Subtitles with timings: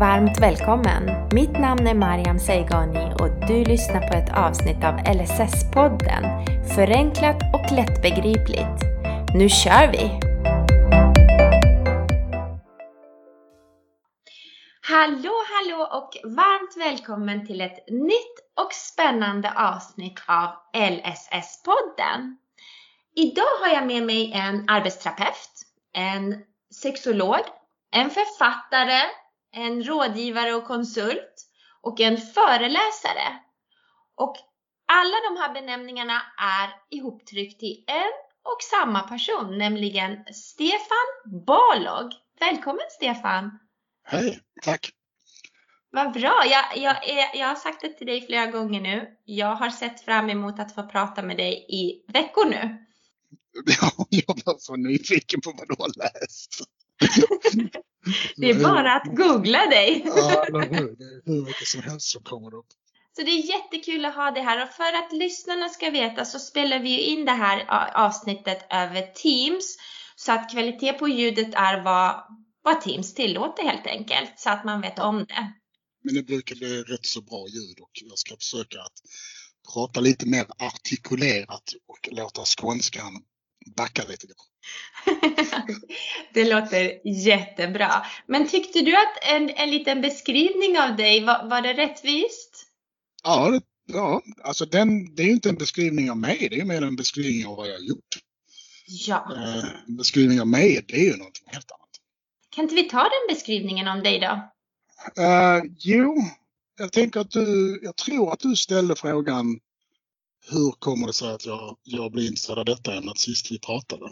[0.00, 1.28] varmt välkommen!
[1.32, 6.22] Mitt namn är Mariam Seigani och du lyssnar på ett avsnitt av LSS-podden.
[6.74, 8.78] Förenklat och lättbegripligt.
[9.34, 10.20] Nu kör vi!
[14.80, 22.36] Hallå, hallå och varmt välkommen till ett nytt och spännande avsnitt av LSS-podden.
[23.16, 25.50] Idag har jag med mig en arbetsterapeut,
[25.92, 26.42] en
[26.82, 27.40] sexolog,
[27.92, 29.00] en författare,
[29.52, 31.46] en rådgivare och konsult
[31.80, 33.40] och en föreläsare.
[34.14, 34.36] Och
[34.86, 42.12] alla de här benämningarna är ihoptryckt i en och samma person, nämligen Stefan Balog.
[42.40, 43.58] Välkommen Stefan!
[44.02, 44.90] Hej, tack!
[45.90, 46.42] Vad bra!
[46.50, 46.96] Jag, jag,
[47.34, 49.16] jag har sagt det till dig flera gånger nu.
[49.24, 52.86] Jag har sett fram emot att få prata med dig i veckor nu.
[53.80, 56.64] Ja, jag var så nyfiken på vad du har läst.
[58.36, 60.02] det är bara att googla dig.
[60.06, 60.96] Ja, eller hur?
[60.96, 62.66] Det är hur mycket som helst som kommer upp.
[63.16, 66.38] Så det är jättekul att ha det här och för att lyssnarna ska veta så
[66.38, 69.76] spelar vi in det här avsnittet över Teams
[70.16, 72.22] så att kvalitet på ljudet är vad,
[72.62, 75.52] vad Teams tillåter helt enkelt så att man vet om det.
[76.04, 78.98] Men det brukar bli rätt så bra ljud och jag ska försöka att
[79.74, 83.22] prata lite mer artikulerat och låta skånskan
[83.76, 85.29] backa lite grann.
[86.34, 88.06] det låter jättebra.
[88.26, 92.66] Men tyckte du att en, en liten beskrivning av dig, var, var det rättvist?
[93.22, 96.64] Ja, det, ja alltså den, det är ju inte en beskrivning av mig, det är
[96.64, 98.18] mer en beskrivning av vad jag har gjort.
[98.86, 99.32] Ja.
[99.36, 101.88] Eh, en beskrivning av mig, det är ju någonting helt annat.
[102.50, 104.50] Kan inte vi ta den beskrivningen om dig då?
[105.22, 106.16] Uh, jo,
[106.78, 109.60] jag tänker att du, jag tror att du ställde frågan
[110.48, 114.10] hur kommer det sig att jag, jag blev intresserad av detta ämnet sist vi pratade?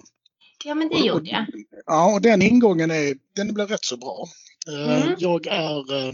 [0.65, 1.47] Ja, men det gjorde jag.
[1.87, 4.29] Ja, och den ingången är, den blev rätt så bra.
[4.69, 5.15] Eh, mm.
[5.19, 6.13] Jag är eh,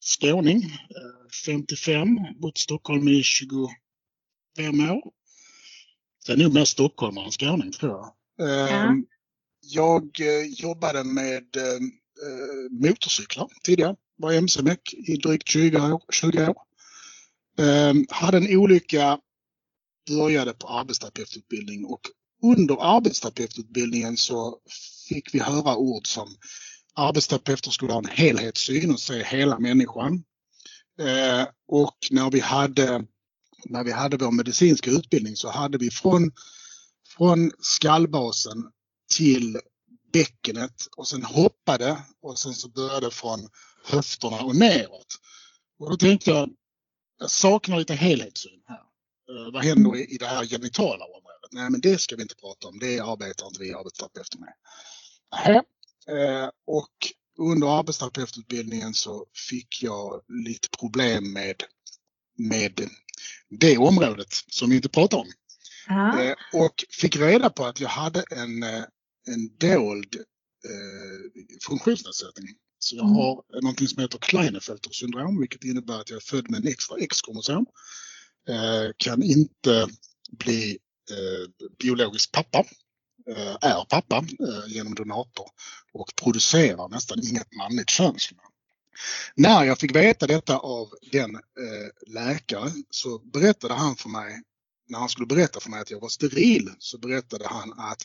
[0.00, 0.62] skåning,
[1.46, 2.06] 55,
[2.40, 3.70] bott i Stockholm i 25
[4.90, 5.12] år.
[6.18, 8.14] Så jag är nog mer stockholmare än skåning tror jag.
[8.48, 8.94] Ja.
[9.60, 10.10] Jag
[10.48, 11.44] jobbade med
[12.70, 16.02] motorcyklar tidigare, var mc-meck i drygt 20 år.
[16.12, 16.56] 20 år.
[17.58, 19.18] Ehm, hade en olycka,
[20.08, 22.00] började på arbetsterapeututbildning och
[22.42, 24.58] under arbetsterapeututbildningen så
[25.08, 26.36] fick vi höra ord som
[26.94, 30.24] arbetsterapeuter skulle ha en helhetssyn och se hela människan.
[31.00, 33.04] Ehm, och när vi hade,
[33.64, 36.32] när vi hade vår medicinska utbildning så hade vi från,
[37.16, 38.64] från skallbasen
[39.16, 39.58] till
[40.12, 43.48] bäckenet och sen hoppade och sen så började från
[43.84, 45.18] höfterna och neråt.
[45.78, 46.50] Och då tänkte jag,
[47.18, 48.80] jag saknar lite helhetssyn här.
[49.30, 51.29] Uh, vad händer i, i det här genitala området?
[51.52, 52.78] Nej, men det ska vi inte prata om.
[52.78, 54.54] Det arbetar inte vi arbetsterapeuter med.
[56.10, 56.92] Uh, och
[57.38, 61.62] under arbetsterapeututbildningen så fick jag lite problem med,
[62.38, 62.88] med
[63.48, 65.26] det området som vi inte pratar om.
[65.90, 68.62] Uh, och fick reda på att jag hade en,
[69.26, 70.16] en dold
[71.66, 72.48] funktionsnedsättning
[72.82, 73.16] så jag mm.
[73.16, 76.96] har någonting som heter Klinefelter syndrom, vilket innebär att jag är född med en extra
[76.98, 77.66] X-kromosom.
[78.48, 79.88] Eh, kan inte
[80.30, 80.76] bli eh,
[81.78, 82.64] biologisk pappa,
[83.30, 85.46] eh, är pappa eh, genom donator
[85.92, 88.46] och producerar nästan inget manligt könsorgan.
[89.34, 94.42] När jag fick veta detta av den eh, läkare så berättade han för mig,
[94.88, 98.04] när han skulle berätta för mig att jag var steril, så berättade han att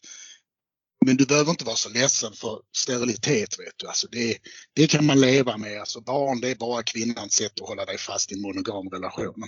[1.05, 3.87] men du behöver inte vara så ledsen för sterilitet vet du.
[3.87, 4.37] Alltså det,
[4.73, 5.79] det kan man leva med.
[5.79, 9.43] Alltså barn det är bara kvinnans sätt att hålla dig fast i en monogam relation.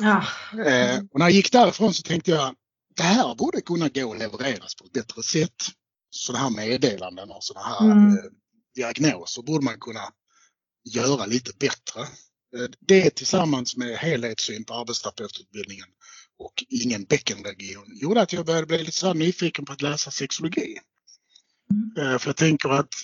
[0.00, 0.24] Ja.
[0.66, 2.54] Eh, och när jag gick därifrån så tänkte jag
[3.00, 5.66] det här borde kunna gå att levereras på ett bättre sätt.
[6.10, 8.18] Sådana här meddelanden och sådana här mm.
[8.18, 8.24] eh,
[8.74, 10.12] diagnoser borde man kunna
[10.94, 12.00] göra lite bättre.
[12.56, 15.86] Eh, det tillsammans med helhetssyn på arbetsterapeututbildningen
[16.38, 20.78] och ingen bäckenregion gjorde att jag började bli lite så nyfiken på att läsa sexologi.
[21.96, 22.18] Mm.
[22.18, 22.94] För jag tänker att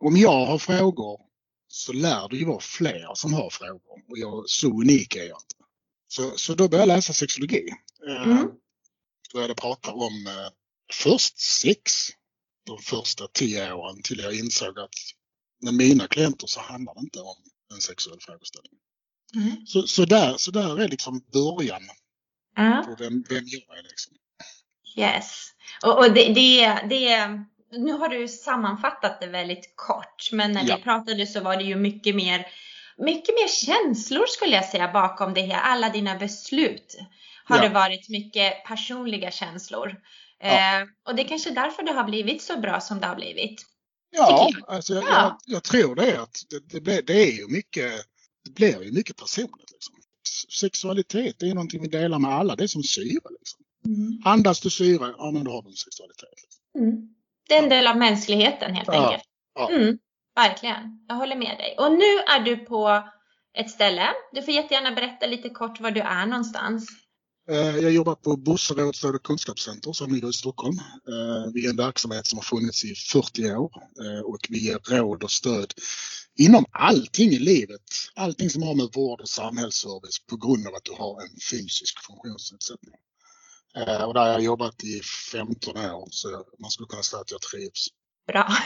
[0.00, 1.20] om jag har frågor
[1.68, 5.38] så lär det ju vara fler som har frågor och jag, så unik är jag
[5.38, 5.64] inte.
[6.08, 7.68] Så, så då började jag läsa sexologi.
[8.08, 8.48] Eh, mm.
[9.34, 10.50] Började prata om eh,
[10.92, 12.08] först sex
[12.66, 14.94] de första tio åren till jag insåg att
[15.62, 17.36] med mina klienter så handlar det inte om
[17.74, 18.78] en sexuell frågeställning.
[19.34, 19.66] Mm.
[19.66, 21.82] Så, så, där, så där är liksom början
[22.58, 22.82] uh.
[22.82, 23.82] på vem, vem jag är.
[23.82, 24.12] Liksom.
[24.96, 25.52] Yes.
[25.82, 27.28] Och, och det, det, det,
[27.78, 30.76] nu har du sammanfattat det väldigt kort, men när ja.
[30.76, 32.46] vi pratade så var det ju mycket mer,
[32.98, 35.60] mycket mer känslor skulle jag säga bakom det här.
[35.60, 36.98] Alla dina beslut
[37.44, 37.62] har ja.
[37.62, 40.00] det varit mycket personliga känslor.
[40.38, 40.48] Ja.
[40.48, 43.66] Eh, och det är kanske därför det har blivit så bra som det har blivit.
[44.10, 45.08] Ja, alltså jag, ja.
[45.08, 46.22] Jag, jag, tror det.
[46.22, 47.92] Att det, det, blir, det är ju mycket,
[48.44, 49.70] det blir ju mycket personligt.
[49.72, 49.94] Liksom.
[50.60, 52.56] Sexualitet är någonting vi delar med alla.
[52.56, 53.28] Det är som syre.
[53.38, 53.60] Liksom.
[53.86, 54.22] Mm.
[54.24, 56.34] Andas du syre, ja men då har du en sexualitet.
[56.42, 56.82] Liksom.
[56.82, 57.08] Mm.
[57.48, 59.06] Det är en del av mänskligheten helt ja.
[59.06, 59.24] enkelt.
[59.54, 59.70] Ja.
[59.70, 59.98] Mm,
[60.34, 61.76] verkligen, jag håller med dig.
[61.78, 63.08] Och nu är du på
[63.54, 64.08] ett ställe.
[64.32, 66.86] Du får jättegärna berätta lite kort var du är någonstans.
[67.52, 70.78] Eh, jag jobbar på Bosse och kunskapscenter som ligger i Stockholm.
[71.08, 73.72] Eh, vi är en verksamhet som har funnits i 40 år
[74.04, 75.74] eh, och vi ger råd och stöd
[76.38, 77.82] inom allting i livet.
[78.14, 82.06] Allting som har med vård och samhällsservice på grund av att du har en fysisk
[82.06, 82.94] funktionsnedsättning.
[84.06, 85.00] Och där har jag jobbat i
[85.32, 87.88] 15 år så man skulle kunna säga att jag trivs.
[88.26, 88.48] Bra.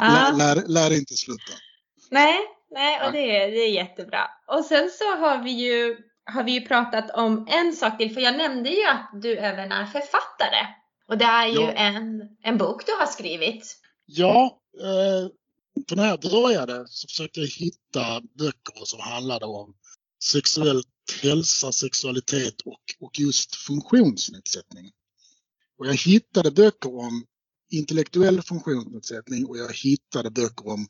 [0.00, 1.52] lär, lär, lär inte sluta.
[2.10, 2.38] Nej,
[2.70, 4.30] nej och det är, det är jättebra.
[4.46, 8.20] Och sen så har vi ju har vi ju pratat om en sak till, för
[8.20, 10.66] jag nämnde ju att du även är författare.
[11.08, 11.72] Och det är ju ja.
[11.72, 13.76] en, en bok du har skrivit.
[14.06, 15.30] Ja, eh,
[15.88, 19.74] för när jag började så försökte jag hitta böcker som handlade om
[20.24, 20.82] sexuell
[21.22, 24.90] hälsa, sexualitet och, och just funktionsnedsättning.
[25.78, 27.26] Och jag hittade böcker om
[27.70, 30.86] intellektuell funktionsnedsättning och jag hittade böcker om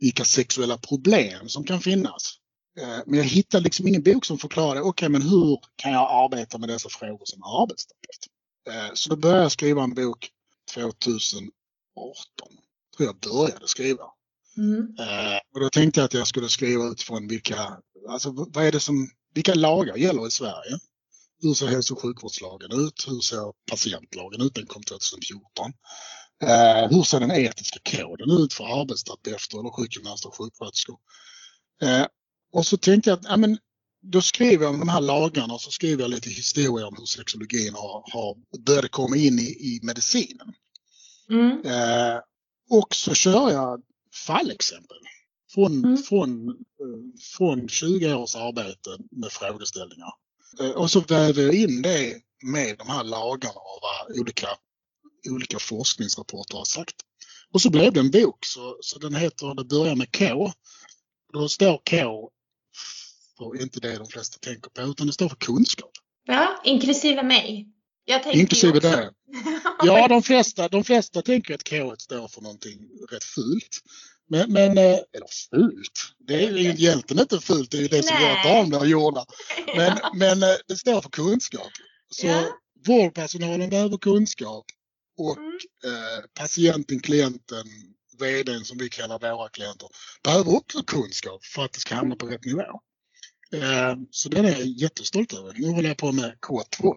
[0.00, 2.38] vilka sexuella problem som kan finnas.
[2.80, 6.24] Eh, men jag hittade liksom ingen bok som förklarade, okej okay, men hur kan jag
[6.24, 8.26] arbeta med dessa frågor som arbetsterapeut?
[8.70, 10.30] Eh, så då började jag skriva en bok
[10.74, 11.50] 2018.
[12.96, 14.04] Tror jag började skriva.
[14.56, 14.96] Mm.
[14.98, 17.76] Eh, och då tänkte jag att jag skulle skriva utifrån vilka,
[18.08, 20.78] alltså vad är det som, vilka lagar gäller i Sverige?
[21.42, 23.04] Hur ser hälso och sjukvårdslagen ut?
[23.08, 24.54] Hur ser patientlagen ut?
[24.54, 25.72] Den kom 2014.
[26.42, 30.98] Eh, hur ser den etiska koden ut för arbetsterapeuter eller sjukgymnaster och sjuksköterskor?
[31.82, 32.06] Eh,
[32.56, 33.58] och så tänkte jag att ja, men,
[34.02, 37.04] då skriver jag om de här lagarna och så skriver jag lite historia om hur
[37.04, 40.54] sexologin har, har börjat komma in i, i medicinen.
[41.30, 41.64] Mm.
[41.64, 42.20] Eh,
[42.70, 43.82] och så kör jag
[44.26, 44.96] fallexempel
[45.54, 45.96] från, mm.
[45.96, 46.54] från, eh,
[47.36, 50.12] från 20 års arbete med frågeställningar.
[50.60, 54.48] Eh, och så väver jag in det med de här lagarna och vad olika,
[55.30, 56.96] olika forskningsrapporter har sagt.
[57.52, 60.52] Och så blev det en bok, så, så den heter Det börjar med K.
[61.32, 62.30] Då står K
[63.38, 65.90] för inte det de flesta tänker på, utan det står för kunskap.
[66.24, 67.68] Ja, inklusive mig.
[68.32, 69.10] inklusive det.
[69.82, 72.78] Ja, de flesta, de flesta tänker att K står för någonting
[73.10, 73.80] rätt fult.
[74.28, 78.02] Men, men eh, eller fult, det är ju egentligen inte fult, det är ju det
[78.02, 79.26] som gör att barn blir gjorda.
[79.76, 81.70] Men, men eh, det står för kunskap.
[82.10, 82.44] Så ja.
[82.86, 84.64] vårdpersonalen behöver kunskap
[85.18, 85.58] och mm.
[85.84, 87.66] eh, patienten, klienten,
[88.18, 89.88] VDn som vi kallar våra klienter,
[90.22, 92.80] behöver också kunskap för att det ska hamna på rätt nivå.
[93.52, 95.54] Eh, så den är jag jättestolt över.
[95.56, 96.94] Nu håller jag på med K2.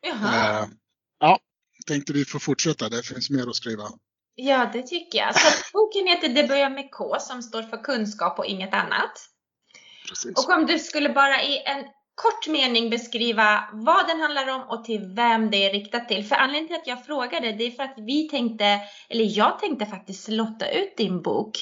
[0.00, 0.62] Jaha.
[0.62, 0.68] Eh,
[1.20, 1.38] ja,
[1.86, 2.88] tänkte vi får fortsätta.
[2.88, 3.84] Det finns mer att skriva.
[4.34, 5.40] Ja, det tycker jag.
[5.40, 9.12] Så boken heter Det börjar med K som står för kunskap och inget annat.
[10.08, 10.32] Precis.
[10.36, 11.84] Och om du skulle bara i en
[12.14, 16.24] kort mening beskriva vad den handlar om och till vem det är riktat till.
[16.24, 19.86] För anledningen till att jag frågade det är för att vi tänkte, eller jag tänkte
[19.86, 21.58] faktiskt lotta ut din bok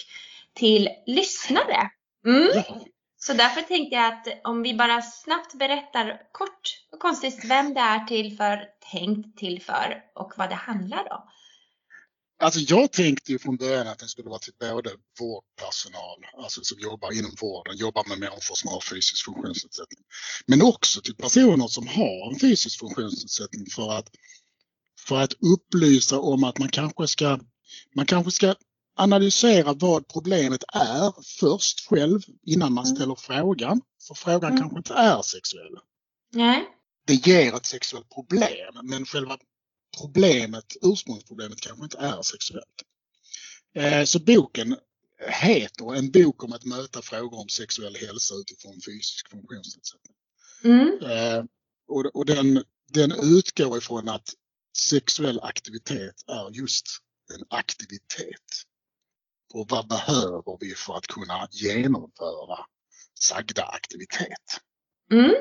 [0.55, 1.91] till lyssnare.
[2.27, 2.49] Mm.
[2.55, 2.85] Ja.
[3.21, 7.81] Så därför tänkte jag att om vi bara snabbt berättar kort och konstigt vem det
[7.81, 11.23] är till för, tänkt till för och vad det handlar om.
[12.41, 14.91] Alltså jag tänkte ju från början att den skulle vara till både
[15.21, 20.05] vårdpersonal, alltså som jobbar inom vården, jobbar med människor som har fysisk funktionsnedsättning.
[20.47, 24.09] Men också till personer som har en fysisk funktionsnedsättning för att,
[25.01, 27.39] för att upplysa om att man kanske ska,
[27.95, 28.55] man kanske ska
[28.99, 32.97] analysera vad problemet är först själv innan man mm.
[32.97, 33.81] ställer frågan.
[34.09, 34.61] För frågan mm.
[34.61, 35.79] kanske inte är sexuell.
[36.33, 36.67] Nej.
[37.07, 39.39] Det ger ett sexuellt problem men själva
[40.01, 42.83] problemet, ursprungsproblemet kanske inte är sexuellt.
[43.75, 44.77] Eh, så boken
[45.27, 50.17] heter En bok om att möta frågor om sexuell hälsa utifrån fysisk funktionsnedsättning.
[50.65, 50.99] Mm.
[51.03, 51.45] Eh,
[52.15, 54.35] och den, den utgår ifrån att
[54.77, 56.87] sexuell aktivitet är just
[57.35, 58.65] en aktivitet
[59.55, 62.59] och vad behöver vi för att kunna genomföra
[63.21, 64.61] sagda aktivitet.
[65.13, 65.35] Mm.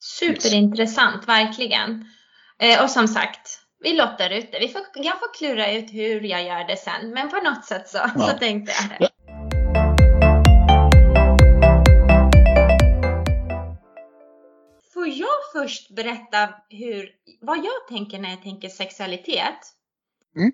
[0.00, 2.04] Superintressant, verkligen.
[2.58, 4.58] Eh, och som sagt, vi lottar ut det.
[4.58, 7.88] Vi får, jag får klura ut hur jag gör det sen, men på något sätt
[7.88, 8.28] så, ja.
[8.28, 8.96] så tänkte jag.
[9.00, 9.08] Ja.
[14.94, 19.58] Får jag först berätta hur, vad jag tänker när jag tänker sexualitet?
[20.36, 20.52] Mm.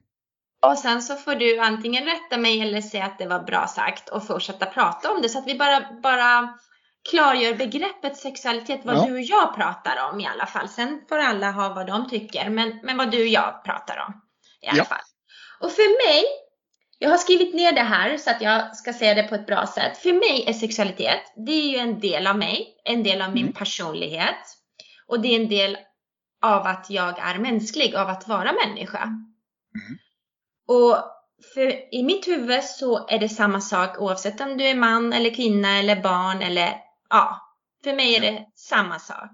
[0.67, 4.09] Och sen så får du antingen rätta mig eller säga att det var bra sagt
[4.09, 6.59] och fortsätta prata om det så att vi bara, bara
[7.11, 9.07] klargör begreppet sexualitet, vad ja.
[9.07, 10.69] du och jag pratar om i alla fall.
[10.69, 14.23] Sen får alla ha vad de tycker, men, men vad du och jag pratar om
[14.63, 14.85] i alla ja.
[14.85, 15.03] fall.
[15.61, 16.25] Och för mig,
[16.99, 19.67] jag har skrivit ner det här så att jag ska säga det på ett bra
[19.67, 19.99] sätt.
[19.99, 23.43] För mig är sexualitet, det är ju en del av mig, en del av min
[23.43, 23.55] Mm.
[23.55, 24.57] personlighet.
[25.07, 25.79] Och det är en del
[26.43, 29.03] av att jag är mänsklig, av att vara människa.
[29.03, 29.99] Mm.
[30.69, 30.97] Och
[31.55, 35.35] för i mitt huvud så är det samma sak oavsett om du är man eller
[35.35, 36.75] kvinna eller barn eller
[37.11, 37.41] ja,
[37.85, 39.31] för mig är det samma sak.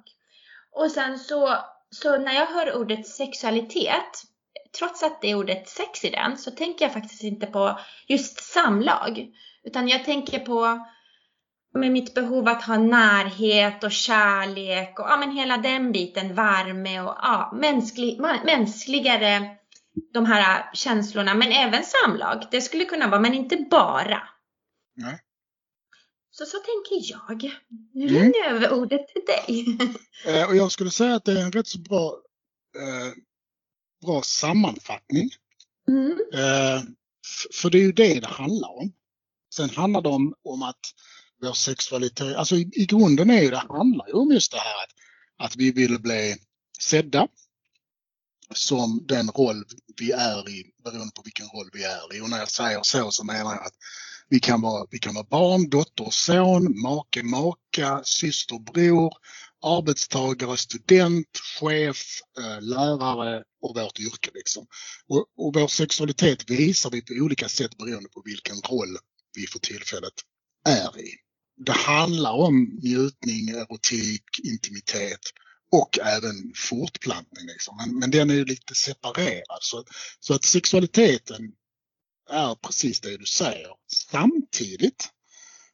[0.72, 1.56] Och sen så,
[1.90, 4.22] så när jag hör ordet sexualitet,
[4.78, 8.52] trots att det är ordet sex i den, så tänker jag faktiskt inte på just
[8.52, 9.26] samlag.
[9.64, 10.86] Utan jag tänker på
[11.74, 17.00] med mitt behov att ha närhet och kärlek och ja, men hela den biten, värme
[17.00, 19.56] och ja, mänsklig, mänskligare
[20.12, 22.46] de här känslorna, men även samlag.
[22.50, 24.22] Det skulle kunna vara, men inte bara.
[24.96, 25.18] Nej.
[26.30, 27.52] Så så tänker jag.
[27.94, 28.14] Nu Mm.
[28.14, 29.66] lämnar jag över ordet till dig.
[30.26, 32.16] Eh, och jag skulle säga att det är en rätt så bra,
[32.76, 33.12] eh,
[34.06, 35.30] bra sammanfattning.
[35.88, 36.10] Mm.
[36.34, 36.82] Eh,
[37.62, 38.92] för det är ju det det handlar om.
[39.54, 40.80] Sen handlar det om, om att
[41.42, 44.74] vår sexualitet, alltså i, i grunden är ju det handlar ju om just det här
[44.84, 44.90] att,
[45.50, 46.36] att vi vill bli
[46.80, 47.28] sedda
[48.54, 49.64] som den roll
[50.00, 52.20] vi är i beroende på vilken roll vi är i.
[52.20, 53.74] Och när jag säger så så menar jag att
[54.28, 59.12] vi kan vara, vi kan vara barn, dotter, son, make, maka, syster, bror,
[59.62, 64.30] arbetstagare, student, chef, eh, lärare och vårt yrke.
[64.34, 64.66] Liksom.
[65.08, 68.96] Och, och vår sexualitet visar vi på olika sätt beroende på vilken roll
[69.36, 70.14] vi för tillfället
[70.68, 71.10] är i.
[71.66, 75.20] Det handlar om njutning, erotik, intimitet
[75.74, 77.46] och även fortplantning.
[77.46, 77.76] Liksom.
[77.76, 79.58] Men, men den är ju lite separerad.
[79.60, 79.84] Så,
[80.20, 81.52] så att sexualiteten
[82.30, 83.68] är precis det du säger.
[84.10, 85.08] Samtidigt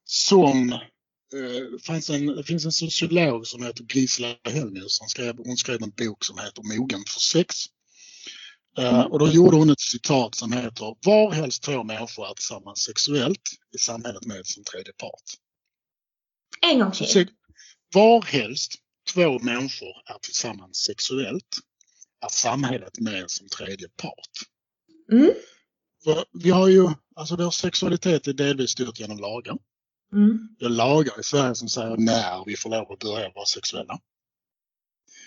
[0.04, 5.00] som eh, fanns en, det finns en sociolog som heter Gisela Hellnius.
[5.00, 7.56] Hon skrev, hon skrev en bok som heter Mogen för sex.
[8.78, 12.78] Eh, och då gjorde hon ett citat som heter Var helst två människor är tillsammans
[12.78, 13.42] sexuellt
[13.74, 15.22] i samhället med som tredje part.
[16.62, 17.06] En gång till.
[17.06, 17.32] sex-
[17.94, 18.74] var helst
[19.12, 21.56] två människor är tillsammans sexuellt
[22.24, 24.30] är samhället med som tredje part.
[25.12, 25.30] Mm.
[26.32, 29.56] Vi har ju, alltså vår sexualitet är delvis styrt genom lagar.
[30.12, 30.48] Mm.
[30.58, 33.98] Vi har lagar i Sverige som säger när vi får lov att börja vara sexuella.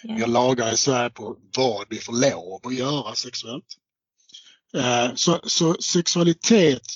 [0.04, 3.66] Vi har lagar i Sverige på vad vi får lov att göra sexuellt.
[4.74, 6.88] Eh, Så, så sexualitet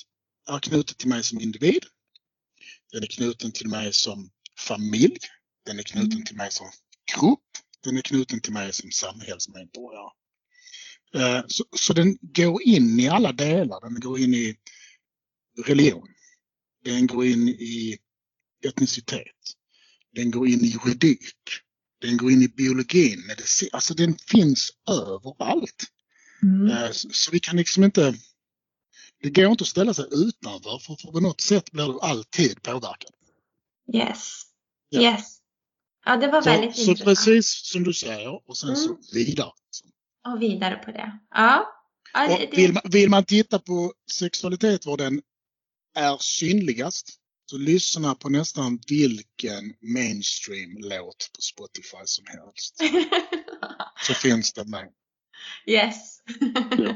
[0.48, 1.84] är knutet till mig som individ.
[2.92, 5.18] Den är knuten till mig som familj.
[5.68, 6.70] Den är knuten till mig som
[7.14, 7.40] grupp.
[7.84, 10.10] Den är knuten till mig som samhällsmedborgare.
[11.14, 13.80] Eh, Så, så den går in i alla delar.
[13.80, 14.56] Den går in i
[15.66, 16.08] religion.
[16.84, 17.98] Den går in i
[18.66, 19.56] etnicitet.
[20.14, 21.34] Den går in i juridik.
[22.00, 23.68] Den går in i biologin, medicin.
[23.72, 25.84] Alltså den finns överallt.
[26.42, 26.66] Mm.
[26.70, 28.14] Eh, Så, så vi kan liksom inte...
[29.22, 32.62] Det går inte att ställa sig utanför för, för på något sätt blir du alltid
[32.62, 33.10] påverkad.
[33.94, 34.42] Yes.
[34.88, 35.00] Ja.
[35.00, 35.37] Yes.
[36.08, 37.04] Ja, det var Så, väldigt så intressant.
[37.04, 39.00] precis som du säger och sen så Mm.
[39.12, 39.50] vidare.
[40.28, 41.18] Och vidare på det.
[41.34, 41.66] Ja.
[42.12, 45.22] ja Och det, vill, man, vill man titta på sexualitet var den
[45.96, 47.14] är synligast
[47.50, 52.76] så lyssna på nästan vilken mainstream-låt på Spotify som helst.
[54.06, 54.88] Så finns det med.
[55.66, 56.20] yes.
[56.78, 56.94] Ja.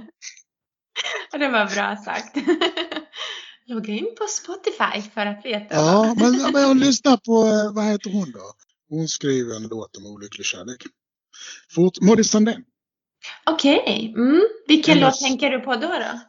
[1.38, 2.36] Det var bra sagt.
[3.66, 5.74] Logga in på Spotify för att veta.
[5.74, 8.52] Ja, men, men jag lyssnar på, eh, vad heter hon då?
[8.92, 10.82] Hon skriver en låt om olycklig kärlek.
[11.74, 12.64] Fort, Molly Sandén.
[13.46, 14.12] Okej.
[14.16, 14.40] Mm.
[14.68, 15.88] Vilken låt tänker du på då?
[15.88, 16.20] då?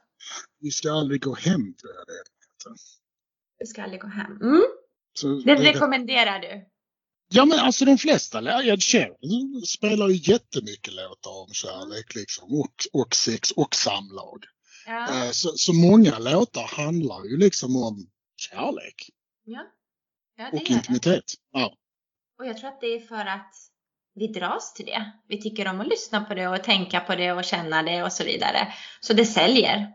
[0.60, 2.82] Vi ska aldrig gå hem tror jag det heter.
[3.60, 4.42] Du ska aldrig gå hem.
[4.42, 4.62] Mm.
[5.14, 6.66] Så, Det det- rekommenderar du?
[7.36, 13.02] Ja men alltså de flesta, Ed Sheeran spelar ju jättemycket låtar om kärlek liksom och,
[13.02, 14.44] och sex och samlag.
[14.86, 15.26] Ja.
[15.26, 19.10] Eh, Så, så många låtar handlar ju liksom om kärlek
[19.46, 19.62] ja.
[20.38, 21.24] ja och intimitet.
[21.52, 21.78] Ja.
[22.40, 23.54] Och jag tror att det är för att
[24.16, 25.12] vi dras till det.
[25.28, 28.12] Vi tycker om att lyssna på det och tänka på det och känna det och
[28.12, 28.74] så vidare.
[29.00, 29.88] Så det säljer.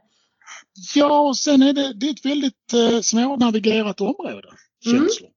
[0.94, 4.48] ja, och sen är det, det är ett väldigt eh, svårnavigerat område,
[4.86, 4.98] Mm.
[4.98, 5.30] känslor.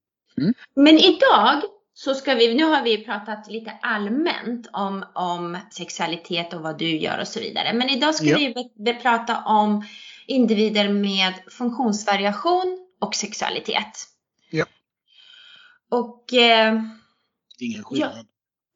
[0.76, 1.62] Men idag
[1.94, 6.98] så ska vi, nu har vi pratat lite allmänt om, om sexualitet och vad du
[6.98, 7.74] gör och så vidare.
[7.74, 8.38] Men idag ska Ja.
[8.76, 9.86] vi prata om
[10.28, 14.08] individer med funktionsvariation och sexualitet.
[15.92, 15.98] Ja.
[15.98, 16.84] Och eh,
[17.60, 18.28] Ingen skillnad.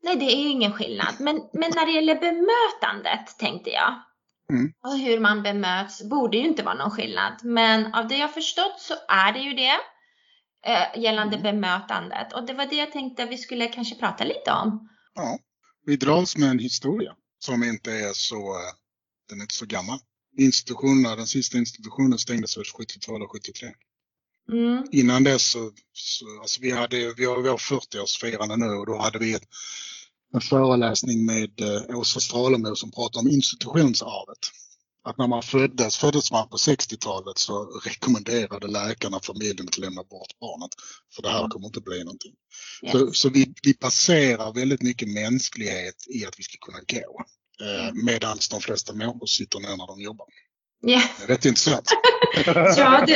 [0.03, 1.15] nej, det är ingen skillnad.
[1.19, 4.01] Men, men när det gäller bemötandet tänkte jag.
[4.49, 4.73] Mm.
[4.83, 7.33] Och hur man bemöts borde ju inte vara någon skillnad.
[7.43, 9.77] Men av det jag förstått så är det ju det.
[10.65, 11.43] Eh, gällande Mm.
[11.55, 12.33] bemötandet.
[12.33, 14.89] Och det var det jag tänkte vi skulle kanske prata lite om.
[15.15, 15.39] Ja.
[15.85, 18.73] Vi dras med en historia som inte är så, eh,
[19.29, 19.99] den är inte så gammal.
[20.37, 23.67] institutionerna, den sista institutionen stängdes väl 72 eller 73.
[24.51, 24.83] Mm.
[24.91, 29.19] Innan dess så, så alltså vi hade, vi har vår 40-årsfirande nu och då hade
[29.19, 29.47] vi ett,
[30.33, 34.39] en föreläsning med eh, Åsa Stralemo som pratar om institutionsarvet.
[35.03, 40.39] Att när man föddes, föddes man på 60-talet så rekommenderade läkarna familjen att lämna bort
[40.39, 40.71] barnet.
[41.15, 42.33] För det här kommer inte bli någonting.
[42.83, 42.91] Yes.
[42.91, 47.23] Så, så vi, vi passerar väldigt mycket mänsklighet i att vi ska kunna gå.
[47.65, 50.27] Eh, Medan de flesta människor sitter ner när de jobbar.
[50.81, 51.89] Ja, är rätt intressant.
[52.77, 53.13] ja du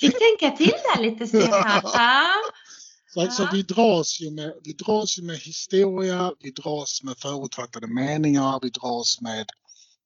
[0.00, 1.80] fick tänka till där lite Stefan.
[1.82, 2.26] Ja.
[3.14, 7.86] Så, så vi, dras ju med, vi dras ju med historia, vi dras med förutfattade
[7.86, 9.46] meningar, vi dras med,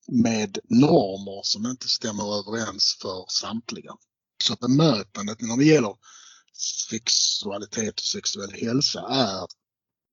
[0.09, 3.93] med normer som inte stämmer överens för samtliga.
[4.43, 5.95] Så bemötandet när det gäller
[6.91, 9.47] sexualitet och sexuell hälsa är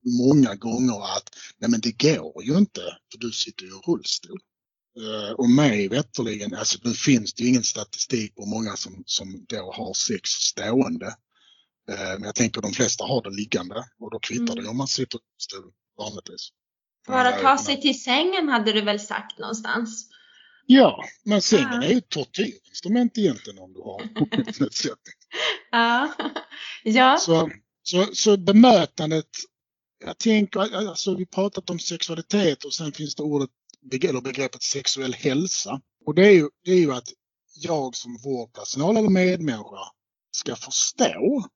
[0.05, 4.39] många gånger att nej men det går ju inte för du sitter ju i rullstol.
[4.97, 9.45] Eh, och mig veterligen, alltså nu finns det ju ingen statistik på många som, som
[9.49, 11.05] då har sex stående.
[11.91, 14.69] Eh, Men jag tänker de flesta har det liggande och då kvittar det Mm.
[14.69, 16.49] om man sitter stol vanligtvis.
[17.07, 20.09] Bara ta sig till sängen hade du väl sagt någonstans?
[20.65, 21.83] Ja, men sängen Ja.
[21.83, 25.13] är ju ett tortyrinstrument egentligen om du har funktionsnedsättning.
[25.71, 26.13] Ja.
[26.83, 27.17] Ja.
[27.17, 27.49] Så,
[27.83, 29.27] så, så bemötandet,
[30.05, 33.49] jag tänker, alltså vi pratat om sexualitet och sen finns det ordet,
[33.91, 35.81] eller begreppet sexuell hälsa.
[36.05, 37.09] Och det är ju, det är ju att
[37.55, 39.91] jag som vårdpersonal eller medmänniska
[40.31, 41.47] ska förstå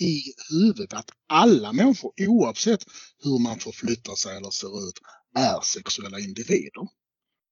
[0.00, 2.84] i huvudet att alla människor oavsett
[3.22, 4.98] hur man förflyttar sig eller ser ut
[5.34, 6.88] är sexuella individer.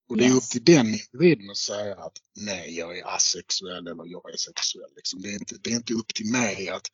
[0.09, 0.37] Och det är Yes.
[0.37, 4.91] upp till den individen att säga att nej, jag är asexuell eller jag är sexuell.
[4.95, 5.21] Liksom.
[5.21, 6.87] Det, är inte, det är inte upp till mig att,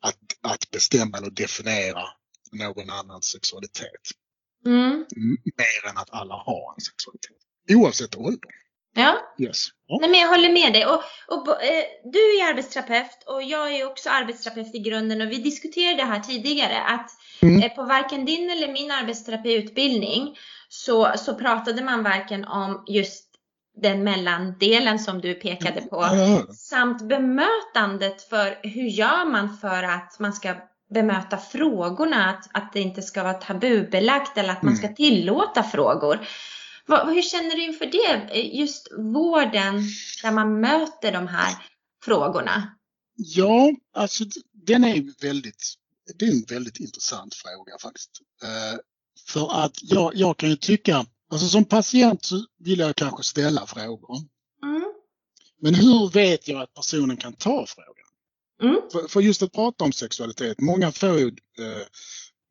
[0.00, 2.04] att, att bestämma eller definiera
[2.52, 4.10] någon annans sexualitet.
[4.66, 5.04] Mm.
[5.58, 7.36] Mer än att alla har en sexualitet.
[7.74, 8.50] Oavsett ålder.
[8.96, 9.18] Ja.
[9.38, 9.66] Yes.
[9.86, 9.98] Ja.
[10.00, 10.86] Nej, men jag håller med dig.
[10.86, 15.36] Och, och, eh, du är arbetsterapeut och jag är också arbetsterapeut i grunden och vi
[15.36, 17.10] diskuterade det här tidigare att
[17.42, 17.62] Mm.
[17.62, 20.36] eh, på varken din eller min arbetsterapiutbildning
[20.68, 23.24] så, så pratade man varken om just
[23.82, 30.18] den mellandelen som du pekade på Ja, samt bemötandet för hur gör man för att
[30.18, 30.54] man ska
[30.94, 36.28] bemöta frågorna, att, att det inte ska vara tabubelagt eller att man ska tillåta frågor.
[36.86, 38.40] Vad, hur känner du inför det?
[38.40, 39.82] Just vården
[40.22, 41.54] där man möter de här
[42.04, 42.76] frågorna.
[43.16, 45.74] Ja, alltså den är väldigt,
[46.18, 48.10] det är en väldigt intressant fråga faktiskt.
[48.42, 48.78] Eh,
[49.28, 53.66] för att jag, jag kan ju tycka, alltså som patient så vill jag kanske ställa
[53.66, 54.16] frågor.
[54.62, 54.84] Mm.
[55.60, 57.93] Men hur vet jag att personen kan ta frågan?
[58.62, 58.80] Mm.
[58.92, 61.26] För, för just att prata om sexualitet, många får ju
[61.58, 61.86] eh,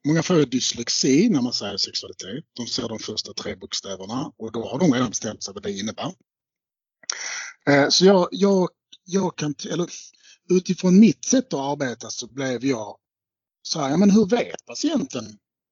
[0.07, 2.45] Många får dyslexi när man säger sexualitet.
[2.53, 5.71] De ser de första tre bokstäverna och då har de redan bestämt sig vad det
[5.71, 6.13] innebär.
[7.69, 8.69] Eh, så jag, jag,
[9.05, 9.89] jag kan, eller
[10.49, 12.97] utifrån mitt sätt att arbeta så blev jag
[13.61, 15.25] så här, ja men hur vet patienten,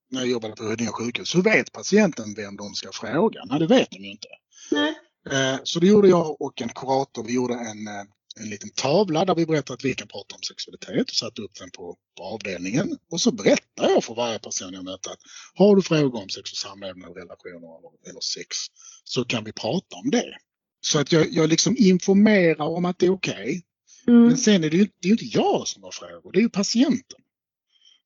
[0.09, 3.45] när jag jobbade på Huddinge sjukhus, hur vet patienten vem de ska fråga?
[3.45, 4.27] Nej, det vet de ju inte.
[4.71, 4.95] Nej.
[5.29, 8.03] Eh, Så det gjorde jag och en kurator, vi gjorde en, eh,
[8.39, 11.55] en liten tavla där vi berättade att vi kan prata om sexualitet och satte upp
[11.59, 12.97] den på, på avdelningen.
[13.11, 15.19] Och så berättar jag för varje person jag möter att
[15.53, 18.57] har du frågor om sex och samlevnad, relationer eller, eller sex
[19.03, 20.37] så kan vi prata om det.
[20.81, 23.63] Så att jag, jag liksom informerar om att det är okej.
[24.07, 24.25] Mm.
[24.27, 26.49] Men sen är det ju det är inte jag som har frågor, det är ju
[26.49, 27.19] patienten.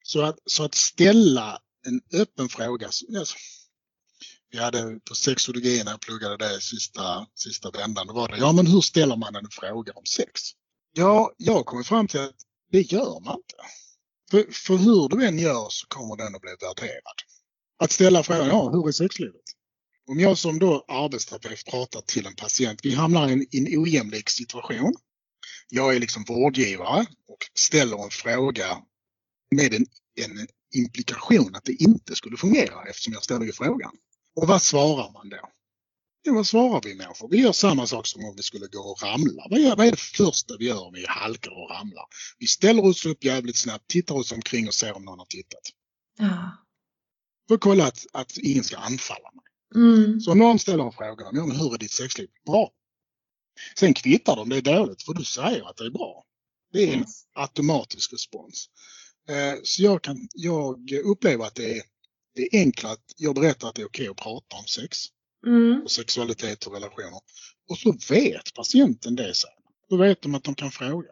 [0.04, 2.92] Så att, så att ställa en öppen fråga.
[2.92, 3.36] så- alltså,
[4.56, 8.52] vi hade på sexologi när jag pluggade det sista, sista vändan, då var det ja
[8.52, 10.42] men hur ställer man en fråga om sex?
[10.94, 12.36] Ja, jag kommer fram till att
[12.72, 13.56] det gör man inte.
[14.32, 17.18] För, för hur du än gör så kommer den att bli värderad.
[17.80, 19.42] Att ställa frågan, ja hur är sexlivet?
[20.08, 23.82] Om jag som då arbetsterapeut pratar till en patient, vi hamnar i en, i en
[23.84, 24.94] ojämlik situation.
[25.70, 28.78] Jag är liksom vårdgivare och ställer en fråga
[29.56, 33.92] med en, en implikation att det inte skulle fungera eftersom jag ställer ju frågan.
[34.36, 35.50] Och vad svarar man då?
[36.22, 37.30] Ja, vad svarar vi människor?
[37.30, 39.48] Vi gör samma sak som om vi skulle gå och ramla.
[39.50, 42.06] Vad, gör, vad är det första vi gör om vi halkar och ramlar?
[42.38, 45.62] Vi ställer oss upp jävligt snabbt, tittar oss omkring och ser om någon har tittat.
[46.20, 46.66] Ja.
[47.48, 49.44] För att kolla att, att ingen ska anfalla mig.
[49.84, 50.20] Mm.
[50.20, 52.30] Så om någon ställer en fråga, ja, men hur är ditt sexliv?
[52.46, 52.72] Bra.
[53.80, 56.24] Sen kvittar de det är dåligt för du säger att det är bra.
[56.74, 58.70] Det är en automatisk respons.
[59.30, 61.84] Eh, Så jag, kan, jag upplever att det är,
[62.36, 64.98] det är enklare att jag berättar att det är okej att prata om sex
[65.48, 65.82] Mm.
[65.84, 67.20] och sexualitet och relationer.
[67.70, 69.50] Och så vet patienten det sen.
[69.90, 71.10] Då vet de att de kan fråga.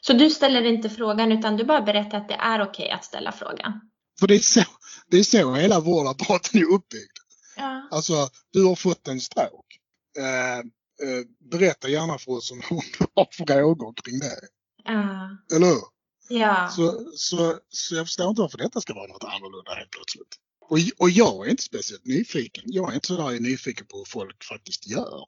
[0.00, 3.32] Så du ställer inte frågan utan du bara berättar att det är okej att ställa
[3.32, 3.80] frågan?
[4.20, 4.62] För det är så,
[5.10, 7.16] det är så hela vårdapparaten är uppbyggd.
[7.56, 7.88] Ja.
[7.90, 9.76] Alltså, du har fått en stroke.
[10.18, 12.74] Eh, eh, berätta gärna för oss om du
[13.14, 14.40] har frågor kring det.
[14.84, 15.28] Ja.
[15.56, 15.82] Eller hur?
[16.28, 16.68] Ja.
[16.68, 20.36] Så, så, så jag förstår inte varför detta ska vara något annorlunda helt plötsligt.
[20.68, 22.64] Och, och jag är inte speciellt nyfiken.
[22.66, 25.24] Jag är inte sådär nyfiken på hur folk faktiskt gör.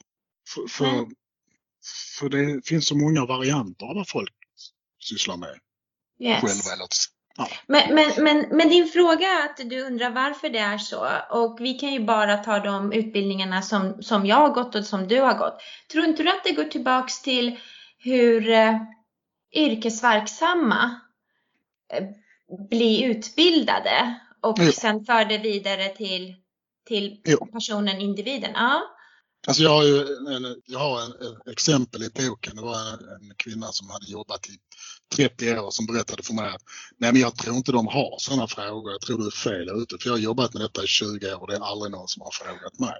[0.48, 1.06] För, för,
[2.18, 4.34] för det finns så många varianter av vad folk
[5.00, 5.58] sysslar med
[6.18, 6.40] Yes.
[6.40, 6.72] själva.
[6.72, 6.88] Eller,
[7.36, 7.48] ja.
[7.66, 11.56] Men, men, men, men din fråga är att du undrar varför det är så och
[11.60, 15.20] vi kan ju bara ta de utbildningarna som, som jag har gått och som du
[15.20, 15.60] har gått.
[15.92, 17.58] Tror inte du att det går tillbaks till
[17.98, 18.76] hur eh,
[19.52, 21.00] yrkesverksamma
[21.92, 22.04] eh,
[22.70, 24.72] blir utbildade och Jo.
[24.72, 26.34] sen för det vidare till,
[26.88, 27.46] till Jo.
[27.46, 28.50] personen, individen?
[28.54, 28.82] Ja.
[29.46, 30.00] Alltså jag har ju
[30.34, 32.56] en, jag har en, en exempel i boken.
[32.56, 34.52] Det var en, en kvinna som hade jobbat i
[35.16, 36.62] 30 år som berättade för mig att
[36.98, 38.92] nej men jag tror inte de har sådana frågor.
[38.92, 39.98] Jag tror du är fel ute.
[40.00, 42.22] För jag har jobbat med detta i 20 år och det är aldrig någon som
[42.22, 42.94] har frågat mig.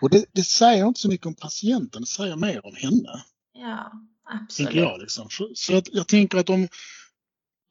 [0.00, 3.24] Och det, det säger inte så mycket om patienten, det säger mer om henne.
[3.52, 3.92] Ja,
[4.30, 4.74] Tänker absolut.
[4.74, 5.28] jag liksom.
[5.28, 6.68] För, så att jag tänker att om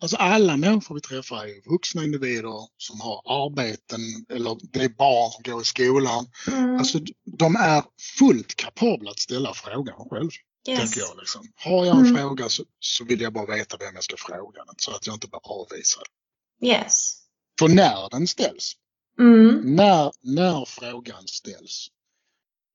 [0.01, 5.31] Alltså alla människor vi träffar är vuxna individer som har arbeten eller det är barn
[5.31, 6.27] som går i skolan.
[6.47, 6.77] Mm.
[6.77, 6.99] Alltså
[7.37, 7.83] de är
[8.19, 10.29] fullt kapabla att ställa frågan själv.
[10.67, 10.79] yes.
[10.79, 11.47] Tänker jag liksom.
[11.55, 12.15] Har jag en Mm.
[12.17, 15.27] fråga så, så vill jag bara veta vem jag ska fråga så att jag inte
[15.27, 16.03] blir avvisad.
[16.63, 17.17] Yes.
[17.59, 18.73] För när den ställs,
[19.19, 19.75] Mm.
[19.75, 21.87] när, när frågan ställs,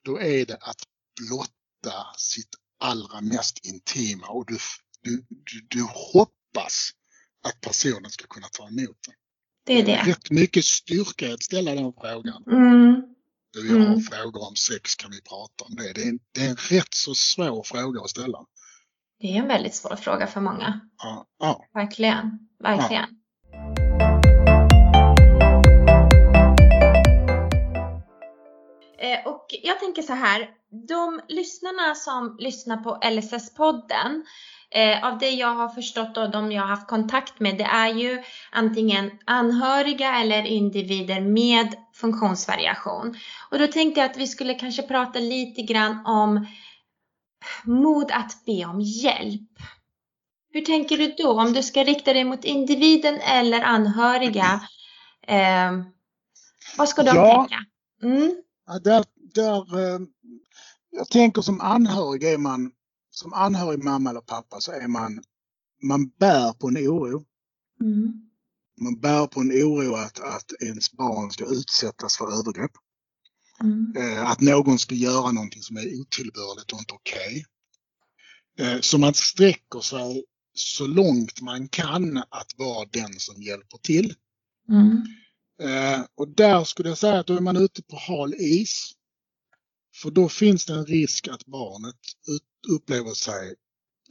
[0.04, 0.82] då är det att
[1.20, 4.58] blotta sitt allra mest intima och du,
[5.02, 6.90] du, du, du hoppas
[7.48, 9.12] att personen ska kunna ta emot det.
[9.66, 10.10] Det är det.
[10.10, 12.44] Rätt mycket styrka att ställa den frågan.
[12.52, 13.02] Mm.
[13.52, 14.00] Du, jag har Mm.
[14.00, 15.92] frågor om sex, kan vi prata om det?
[15.92, 18.38] Det är, en, det är en rätt så svår fråga att ställa.
[19.20, 20.80] Det är en väldigt svår fråga för många.
[20.98, 21.64] Ja, ja.
[21.74, 22.38] Verkligen.
[22.62, 23.06] Verkligen.
[28.98, 30.50] Eh, Och jag tänker så här,
[30.88, 34.22] de lyssnarna som lyssnar på LSS-podden,
[34.70, 37.94] eh, av det jag har förstått och de jag har haft kontakt med, det är
[37.94, 43.14] ju antingen anhöriga eller individer med funktionsvariation.
[43.50, 46.46] Och då tänkte jag att vi skulle kanske prata lite grann om
[47.64, 49.50] mod att be om hjälp.
[50.52, 51.40] Hur tänker du då?
[51.40, 54.60] Om du ska rikta dig mot individen eller anhöriga,
[55.26, 55.72] eh,
[56.78, 57.34] vad ska de Ja.
[57.48, 57.64] tänka?
[58.02, 58.36] Mm.
[58.66, 60.00] Ja, där, där, eh,
[60.90, 62.70] jag tänker som anhörig är man,
[63.18, 65.22] som anhörig mamma eller pappa så är man,
[65.82, 67.24] man bär på en oro.
[67.80, 68.12] Mm.
[68.80, 72.70] Man bär på en oro att, att ens barn ska utsättas för övergrepp.
[73.60, 73.94] Mm.
[73.96, 77.44] Eh, att någon ska göra någonting som är otillbörligt och inte okej.
[78.58, 80.24] Eh, så man sträcker sig
[80.54, 84.14] så långt man kan att vara den som hjälper till.
[84.68, 85.02] Mm.
[85.62, 88.92] Eh, och där skulle jag säga att då är man ute på hal is.
[90.02, 93.54] För då finns det en risk att barnet ut, upplever sig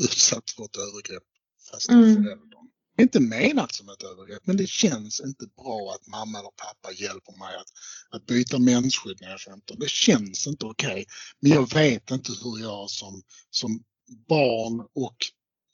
[0.04, 1.24] utsatt för ett övergrepp
[1.72, 2.16] fast Mm.
[2.16, 2.50] föräldern.
[2.96, 6.50] Det är inte menat som ett övergrepp men det känns inte bra att mamma eller
[6.50, 7.68] pappa hjälper mig att,
[8.10, 9.80] att byta mensskydd när jag är 15.
[9.80, 11.06] Det känns inte okej.
[11.40, 13.84] Men jag vet inte hur jag som, som
[14.28, 15.16] barn och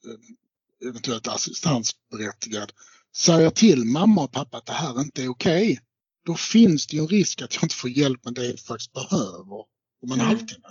[0.08, 2.72] eh, eventuellt assistansberättigad
[3.16, 5.80] säger till mamma och pappa att det här inte är okej.
[6.26, 8.94] Då finns det ju en risk att jag inte får hjälp med det jag faktiskt
[8.94, 9.54] behöver
[10.04, 10.26] om en Mm.
[10.28, 10.68] halvtimme.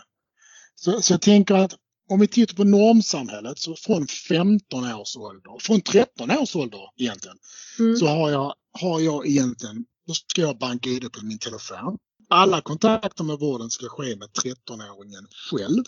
[0.74, 1.74] Så, så jag tänker att
[2.10, 7.36] om vi tittar på normsamhället så från 15 års ålder, från 13 års ålder egentligen,
[7.78, 7.96] Mm.
[7.96, 11.98] så har jag, har jag egentligen, då ska jag banka ID på min telefon.
[12.28, 15.84] Alla kontakter med vården ska ske med 13-åringen själv.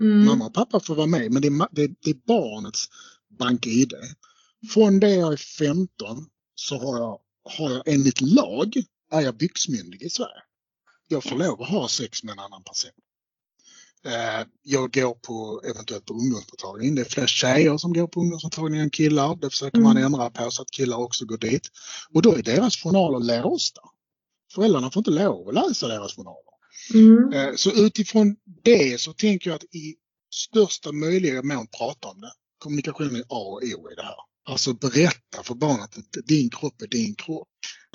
[0.00, 0.24] Mm.
[0.24, 2.84] Mamma och pappa får vara med men det är, det, det är barnets
[3.38, 3.94] bank-ID.
[4.74, 7.18] Från det jag är 15 så har jag,
[7.58, 10.42] har jag enligt lag är jag byxmyndig i Sverige.
[11.08, 12.90] Jag får lov att ha sex med en annan person.
[14.06, 16.94] Eh, Jag går på eventuellt på ungdomsmottagning.
[16.94, 19.36] Det är fler tjejer som går på ungdomsmottagning än killar.
[19.40, 20.04] Det försöker man Mm.
[20.04, 21.68] ändra på så att killar också går dit.
[22.14, 23.80] Och då är deras journaler låsta.
[24.54, 26.50] Föräldrarna får inte lov att läsa deras journaler.
[26.94, 27.32] Mm.
[27.32, 29.94] Eh, Så utifrån det så tänker jag att i
[30.34, 32.32] största möjliga mån prata om det.
[32.58, 34.14] Kommunikation är A och O i det här.
[34.48, 37.48] Alltså berätta för barnet att din kropp är din kropp.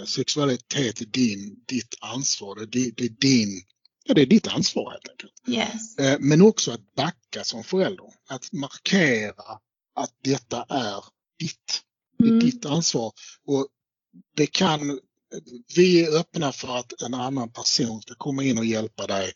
[0.07, 2.65] Sexualitet är din, ditt ansvar.
[2.71, 3.61] Det är din,
[4.07, 5.33] ja, det är ditt ansvar helt enkelt.
[5.47, 5.97] Yes.
[5.97, 8.05] Eh, Men också att backa som förälder.
[8.29, 9.59] Att markera
[9.95, 11.03] att detta är
[11.39, 11.81] ditt.
[12.19, 12.39] Det är Mm.
[12.39, 13.13] ditt ansvar.
[13.47, 13.67] Och
[14.35, 14.99] det kan,
[15.75, 19.31] vi är öppna för att en annan person ska komma in och hjälpa dig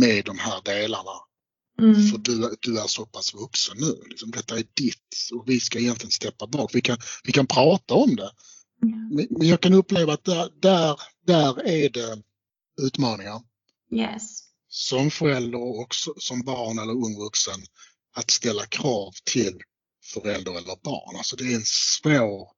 [0.00, 1.10] med de här delarna.
[1.80, 2.08] Mm.
[2.08, 4.02] För du, du är så pass vuxen nu.
[4.08, 6.70] Liksom, detta är ditt och vi ska egentligen steppa bak.
[6.74, 8.30] Vi kan, vi kan prata om det.
[9.10, 12.22] Men, men jag kan uppleva att där, där, där är det
[12.82, 13.40] utmaningar.
[13.92, 14.40] Yes.
[14.68, 17.60] som förälder och som barn eller ung vuxen
[18.16, 19.58] att ställa krav till
[20.14, 21.16] förälder eller barn.
[21.16, 22.48] Alltså det är en svår,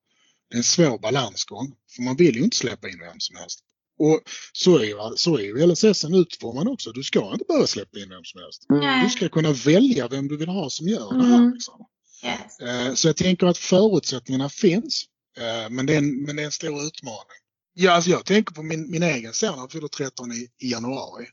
[0.50, 1.74] det är en svår balansgång.
[1.96, 3.60] För man vill ju inte släppa in vem som helst.
[3.98, 4.20] Och
[4.52, 6.92] så är, ju, så är ju LSS utformad också.
[6.92, 8.66] Du ska inte behöva släppa in vem som helst.
[8.68, 9.04] Nej.
[9.04, 11.34] Du ska kunna välja vem du vill ha som gör det här.
[11.38, 11.52] Mm.
[11.52, 11.86] Liksom.
[12.24, 12.58] Yes.
[12.60, 15.04] Eh, Så jag tänker att förutsättningarna finns.
[15.38, 17.39] eh, Men det är en, men det är en stor utmaning.
[17.74, 21.26] Ja, alltså jag tänker på min, min egen son, han fyller 13 i, i januari.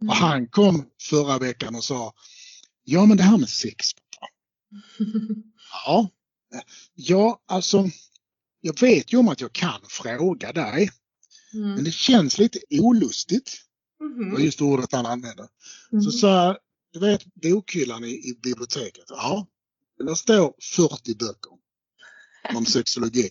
[0.00, 0.08] Mm.
[0.10, 2.12] Och han kom förra veckan och sa,
[2.84, 4.32] ja men det här med sex, pappa.
[5.86, 6.08] Ja,
[6.94, 7.88] ja alltså
[8.60, 10.90] jag vet ju om att jag kan fråga dig,
[11.52, 11.84] men Mm.
[11.84, 13.52] det känns lite olustigt.
[13.98, 15.48] Det var just ordet han använde.
[15.92, 16.02] Mm.
[16.02, 16.58] Så sa
[16.92, 19.04] du vet bokhyllan i, i biblioteket?
[19.08, 19.46] Ja,
[19.98, 21.52] där står 40 böcker
[22.56, 23.30] om sexologi.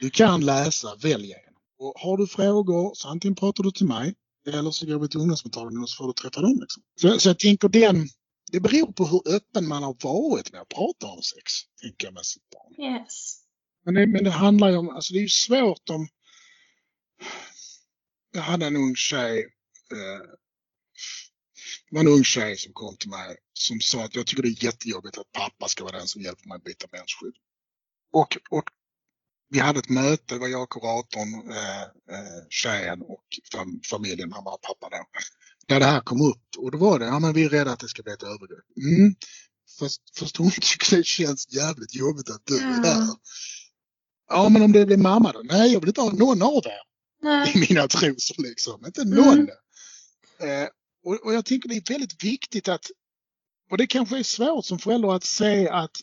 [0.00, 1.47] Du kan läsa, välj en.
[1.78, 4.14] Och har du frågor så antingen pratar du till mig
[4.46, 6.58] eller så går vi till ungdomsmottagningen och så får du träffa dem.
[6.60, 6.82] Liksom.
[7.00, 8.08] Så, så jag tänker den,
[8.52, 12.14] det beror på hur öppen man har varit med att prata om sex, tänker jag
[12.14, 12.94] med sitt barn.
[12.94, 13.42] Yes.
[13.84, 16.08] Men det, men det handlar ju om, alltså det är ju svårt om...
[18.32, 19.38] Jag hade en ung tjej,
[19.92, 20.26] eh,
[21.90, 24.48] det var en ung tjej som kom till mig som sa att jag tycker det
[24.48, 27.34] är jättejobbigt att pappa ska vara den som hjälper mig att byta mensskydd.
[28.12, 28.64] Och, och
[29.50, 34.44] vi hade ett möte, det var jag, kuratorn, eh, eh, tjejen och fam, familjen, han
[34.44, 35.04] var pappa då.
[35.66, 37.80] Där det här kom upp och då var det, ja men vi är rädda att
[37.80, 38.64] det ska bli ett övergrepp.
[38.76, 39.14] Mm.
[39.78, 43.08] Fast, fast hon tycker det känns jävligt jobbigt att du är här.
[44.28, 45.40] Ja men om det blir mamma då?
[45.44, 46.82] Nej jag vill inte ha någon av er
[47.22, 47.52] Nej.
[47.54, 48.86] i mina trosor liksom.
[48.86, 49.48] Inte någon.
[50.40, 50.68] Eh,
[51.04, 52.90] och, och jag tycker det är väldigt viktigt att,
[53.70, 55.96] och det kanske är svårt som förälder att se att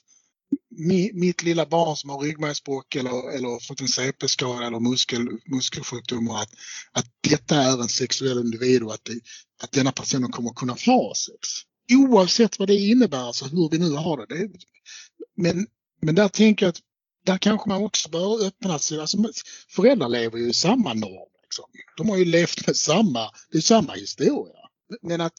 [1.14, 6.50] mitt lilla barn som har ryggmärgsbråck eller, eller fått en CP-skada eller muskel, muskelsjukdomar, att,
[6.92, 9.20] att detta är en sexuell individ och att, det,
[9.64, 11.50] att denna personen kommer kunna ha sex.
[11.94, 14.36] Oavsett vad det innebär, alltså hur vi nu har det.
[14.36, 14.50] det
[15.38, 15.68] men,
[16.02, 16.82] men där tänker jag att
[17.26, 19.00] där kanske man också bör öppna sig.
[19.00, 19.18] Alltså,
[19.70, 21.30] föräldrar lever ju i samma norm.
[21.42, 21.66] Liksom.
[21.98, 24.56] De har ju levt med samma, det är samma historia.
[25.02, 25.34] Men att,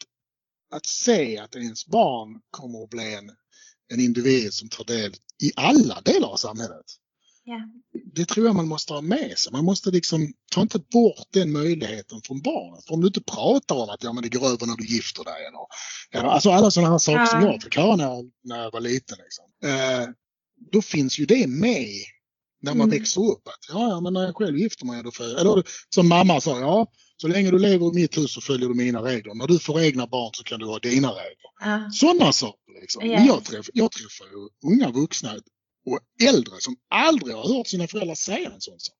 [0.70, 3.30] att se att ens barn kommer att bli en,
[3.92, 6.86] en individ som tar del i alla delar av samhället.
[7.44, 7.60] Ja.
[8.14, 9.52] Det tror jag man måste ha med sig.
[9.52, 12.84] Man måste liksom, ta inte bort den möjligheten från barnet.
[12.86, 15.24] För om du inte pratar om att ja, men det går över när du gifter
[15.24, 15.46] dig.
[15.46, 15.60] Eller,
[16.20, 17.52] eller, alltså alla sådana här saker som Ja.
[17.52, 19.18] jag fick höra när, när jag var liten.
[19.24, 19.44] Liksom.
[19.64, 20.08] Eh,
[20.72, 21.86] då finns ju det med
[22.66, 22.98] när man Mm.
[22.98, 23.48] växer upp.
[23.48, 25.62] Att, ja, ja, men när jag själv gifter mig, då får jag, eller
[25.94, 29.02] som mamma sa, ja, så länge du lever i mitt hus så följer du mina
[29.02, 29.34] regler.
[29.34, 31.50] När du får egna barn så kan du ha dina regler.
[31.60, 31.90] Ja.
[31.92, 32.80] Sådana saker.
[32.80, 33.06] Liksom.
[33.10, 33.24] Ja.
[33.26, 35.34] Jag, träff, jag träffar ju unga vuxna
[35.86, 35.98] och
[36.28, 38.96] äldre som aldrig har hört sina föräldrar säga en sån sak.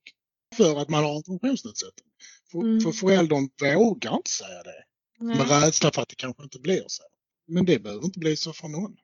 [0.57, 2.11] För att man har en funktionsnedsättning.
[2.53, 2.81] För, Mm.
[2.81, 3.49] för föräldern
[3.79, 4.83] vågar inte säga det.
[5.21, 5.37] Nej.
[5.39, 7.03] Med rädsla för att det kanske inte blir så.
[7.49, 8.97] Men det behöver inte bli så för någon.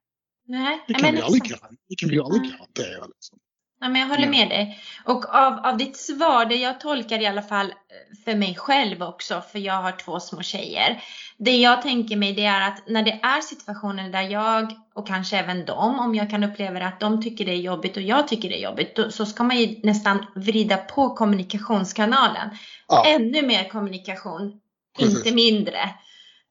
[0.47, 0.85] Nej.
[0.89, 1.43] Det kan, men vi, aldrig,
[1.89, 3.07] det kan vi aldrig garantera.
[3.07, 3.39] Liksom.
[3.83, 4.79] Ja, men jag håller med dig.
[5.05, 9.03] Och av, av ditt svar, det jag tolkar i alla fall eh, för mig själv
[9.03, 11.03] också, för jag har två små tjejer.
[11.39, 15.37] Det jag tänker mig det är att när det är situationer där jag och kanske
[15.39, 18.49] även de, om jag kan uppleva att de tycker det är jobbigt och jag tycker
[18.49, 22.51] det är jobbigt, då, så ska man ju nästan vrida på kommunikationskanalen.
[22.89, 23.05] Ja.
[23.07, 24.61] Ännu mer kommunikation,
[24.99, 25.19] Precis.
[25.19, 25.79] inte mindre.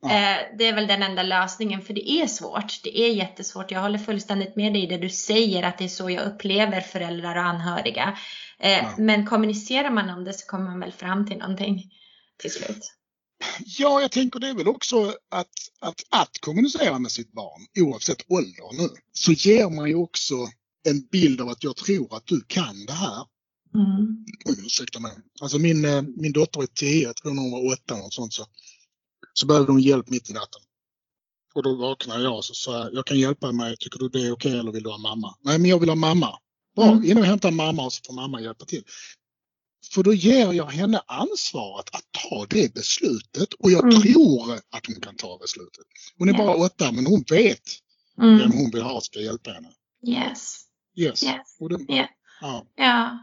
[0.02, 0.10] Ja.
[0.10, 2.84] Eh, det är väl den enda lösningen för det är svårt.
[2.84, 3.72] Det är jättesvårt.
[3.72, 6.82] Jag håller fullständigt med dig i det du säger att det är så jag upplever
[6.82, 8.18] föräldrar och anhöriga.
[8.60, 8.94] Eh, Ja.
[8.98, 11.92] Men kommunicerar man om det så kommer man väl fram till någonting
[12.42, 12.94] till slut.
[13.66, 15.48] Ja, jag tänker det är väl också att,
[15.80, 20.36] att, att kommunicera med sitt barn, oavsett ålder nu, så ger man ju också
[20.90, 23.26] en bild av att jag tror att du kan det här.
[23.76, 24.26] Mm.
[24.66, 25.12] Ursäkta mig.
[25.42, 28.46] Alltså min, eh, min dotter är 10, jag tror hon var 8 och sånt så,
[29.34, 30.62] så behövde hon hjälp mitt i natten.
[31.54, 34.32] Och då vaknade jag och så sa jag, kan hjälpa mig, tycker du det är
[34.32, 35.36] okej eller vill du ha mamma?
[35.42, 36.38] Nej men jag vill ha mamma.
[36.76, 37.04] Bra, Mm.
[37.12, 38.84] in och hämta mamma och så får mamma hjälpa till.
[39.94, 44.02] För då ger jag henne ansvaret att ta det beslutet och jag Mm.
[44.02, 45.86] tror att hon kan ta beslutet.
[46.18, 47.62] Hon är bara åtta men hon vet
[48.18, 48.52] vem Mm.
[48.52, 49.70] hon vill ha ska hjälpa henne.
[50.08, 50.58] Yes.
[50.98, 51.24] Yes.
[51.24, 51.58] Yes.
[51.60, 52.08] Och det, Ja.
[52.42, 52.66] ja.
[52.76, 53.18] Ja.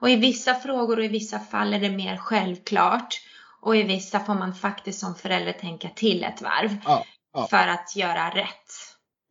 [0.00, 3.20] Och i vissa frågor och i vissa fall är det mer självklart.
[3.64, 6.76] Och i vissa får man faktiskt som förälder tänka till ett varv.
[6.84, 7.46] Ja, ja.
[7.50, 8.72] För att göra rätt.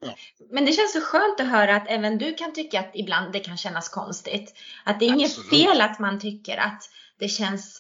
[0.06, 0.16] Ja.
[0.52, 3.40] Men det känns så skönt att höra att även du kan tycka att ibland det
[3.40, 4.54] kan kännas konstigt.
[4.86, 5.50] Att det är inget Absolut.
[5.50, 7.80] fel att man tycker att det känns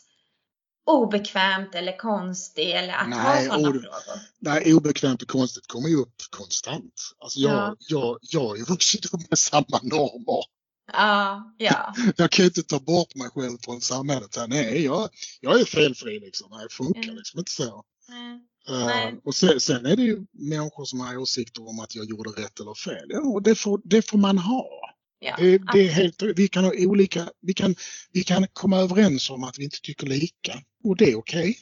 [0.85, 3.89] obekvämt eller konstigt eller att ha Nej, sådana och- frågor.
[4.39, 6.93] Nej, obekvämt och konstigt kommer ju upp konstant.
[7.19, 7.75] Alltså jag, Ja.
[7.79, 10.43] jag, jag ju vuxit upp med samma normer.
[10.91, 11.93] Ja, ja.
[12.17, 14.35] Jag kan inte ta bort mig själv från samhället.
[14.35, 14.47] här.
[14.47, 15.09] Nej, jag,
[15.41, 16.49] jag är felfri liksom.
[16.49, 17.15] Det funkar Mm.
[17.15, 17.83] liksom inte så.
[18.09, 18.41] Mm.
[18.69, 22.29] Uh, och sen, sen, är det ju människor som har åsikter om att jag gjorde
[22.29, 23.05] rätt eller fel.
[23.09, 24.67] Ja, och det får, det får man ha.
[25.19, 27.75] Ja, det, det, är helt, vi kan ha olika, vi kan,
[28.11, 31.41] vi kan komma överens om att vi inte tycker lika och det är okej.
[31.41, 31.55] Okay.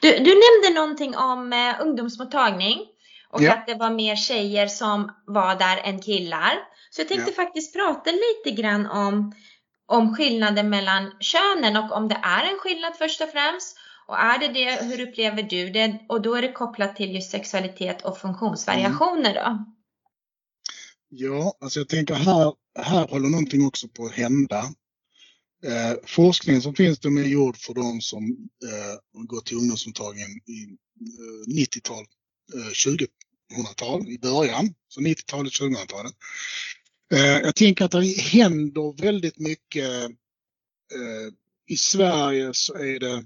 [0.00, 2.78] Du, du nämnde någonting om eh, ungdomsmottagning
[3.32, 3.52] och ja.
[3.52, 6.52] att det var mer tjejer som var där än killar.
[6.90, 7.44] Så jag tänkte ja.
[7.44, 9.34] faktiskt prata lite grann om,
[9.86, 13.76] om skillnaden mellan könen och om det är en skillnad först och främst.
[14.06, 15.98] Och är det det, hur upplever du det?
[16.08, 19.64] Och då är det kopplat till just sexualitet och funktionsvariationer då?
[21.08, 24.58] Ja, alltså jag tänker här, här håller någonting också på att hända.
[25.66, 28.24] Eh, forskningen som finns den är gjord för de som
[28.64, 30.62] eh, går till ungdomsmottagningen i
[31.12, 32.04] eh, 90-tal,
[32.54, 32.72] eh,
[33.56, 36.12] 2000-tal i början, så 90-talet, 2000-talet.
[37.14, 40.04] Eh, jag tänker att det händer väldigt mycket.
[40.94, 41.32] Eh,
[41.66, 43.24] I Sverige så är det,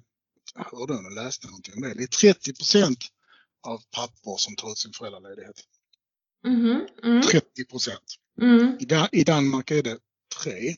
[0.55, 2.99] jag hörde jag läste någonting om det, det är 30 procent
[3.67, 5.61] av pappor som tar ut sin föräldraledighet.
[6.47, 7.23] Mm, mm.
[7.23, 8.15] 30 procent.
[8.43, 8.79] Mm.
[8.81, 9.99] I, I Danmark är det
[10.43, 10.77] 3.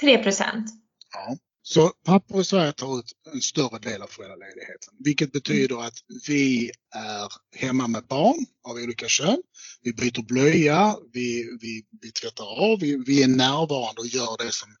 [0.00, 0.70] 3 procent?
[1.12, 1.36] Ja.
[1.62, 5.98] Så pappor i Sverige tar ut en större del av föräldraledigheten, vilket betyder att
[6.28, 9.42] vi är hemma med barn av olika kön.
[9.82, 14.52] Vi byter blöja, vi, vi, vi tvättar av, vi, vi är närvarande och gör det
[14.52, 14.76] som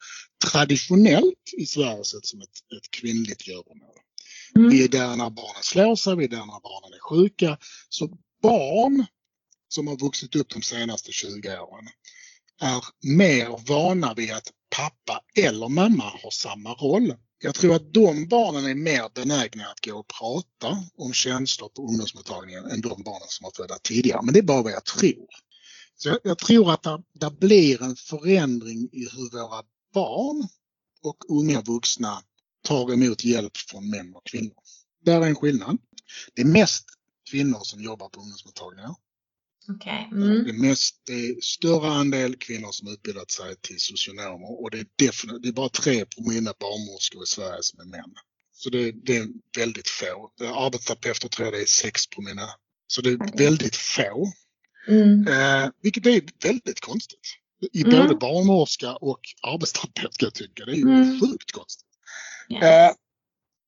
[0.50, 3.96] traditionellt i Sverige sett som ett, ett kvinnligt göromål.
[4.56, 4.70] Mm.
[4.70, 7.58] Vi är där när barnen slår sig, vi är där när barnen är sjuka.
[7.88, 9.06] Så barn
[9.68, 11.88] som har vuxit upp de senaste 20 åren
[12.60, 17.14] är mer vana vid att pappa eller mamma har samma roll.
[17.38, 21.88] Jag tror att de barnen är mer benägna att gå och prata om känslor på
[21.88, 24.22] ungdomsmottagningen än de barnen som har födda tidigare.
[24.22, 25.26] Men det är bara vad jag tror.
[25.96, 26.86] Så jag, jag tror att
[27.20, 29.62] det blir en förändring i hur våra
[29.94, 30.48] barn
[31.02, 32.22] och unga vuxna
[32.64, 34.62] tar emot hjälp från män och kvinnor.
[35.04, 35.78] Där är en skillnad.
[36.34, 36.84] Det är mest
[37.30, 38.94] kvinnor som jobbar på ungdomsmottagningar.
[39.68, 40.04] Okay.
[40.04, 40.44] Mm.
[40.44, 44.78] Det, är mest, det är större andel kvinnor som utbildat sig till socionomer och det
[44.78, 48.14] är, definitivt, det är bara 3 promille barnmorskor i Sverige som är män.
[48.52, 50.30] Så det, det är väldigt få.
[50.40, 52.48] Arbetsterapeuter tror jag det är 6 promille.
[52.86, 53.44] Så det är okay.
[53.44, 54.32] väldigt få.
[54.88, 55.28] Mm.
[55.28, 57.38] Eh, vilket är väldigt konstigt.
[57.72, 57.96] I mm.
[57.96, 60.64] både barnmorska och arbetsterapeut kan jag tycka.
[60.64, 61.20] Det är ju mm.
[61.20, 61.86] sjukt konstigt.
[62.50, 62.86] Yeah.
[62.86, 62.94] Eh,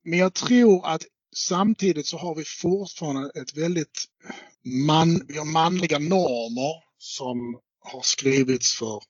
[0.04, 1.02] men jag tror att
[1.34, 4.04] samtidigt så har vi fortfarande ett väldigt
[4.86, 9.02] man, vi har manliga normer som har skrivits för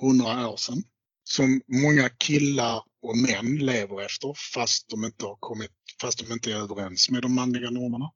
[0.00, 0.82] hundra år sedan.
[1.24, 6.52] Som många killar och män lever efter fast de inte har kommit, fast de inte
[6.52, 8.10] är överens med de manliga normerna.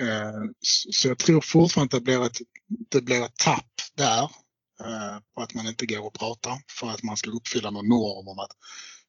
[0.00, 2.38] Eh, så jag tror fortfarande att det blir ett,
[2.90, 4.22] det blir ett tapp där.
[4.80, 8.28] Eh, på att man inte går och pratar för att man ska uppfylla någon norm
[8.28, 8.52] om att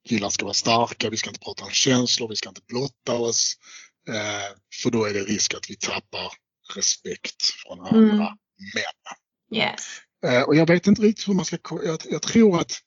[0.08, 3.54] killar ska vara starka, vi ska inte prata om känslor, vi ska inte blotta oss.
[4.10, 6.34] Eh, för då är det risk att vi tappar
[6.76, 8.18] respekt från andra mm.
[8.18, 8.34] män.
[9.56, 9.82] Yes.
[10.26, 11.58] Eh, och jag vet inte riktigt hur man ska...
[11.84, 12.82] Jag, jag tror att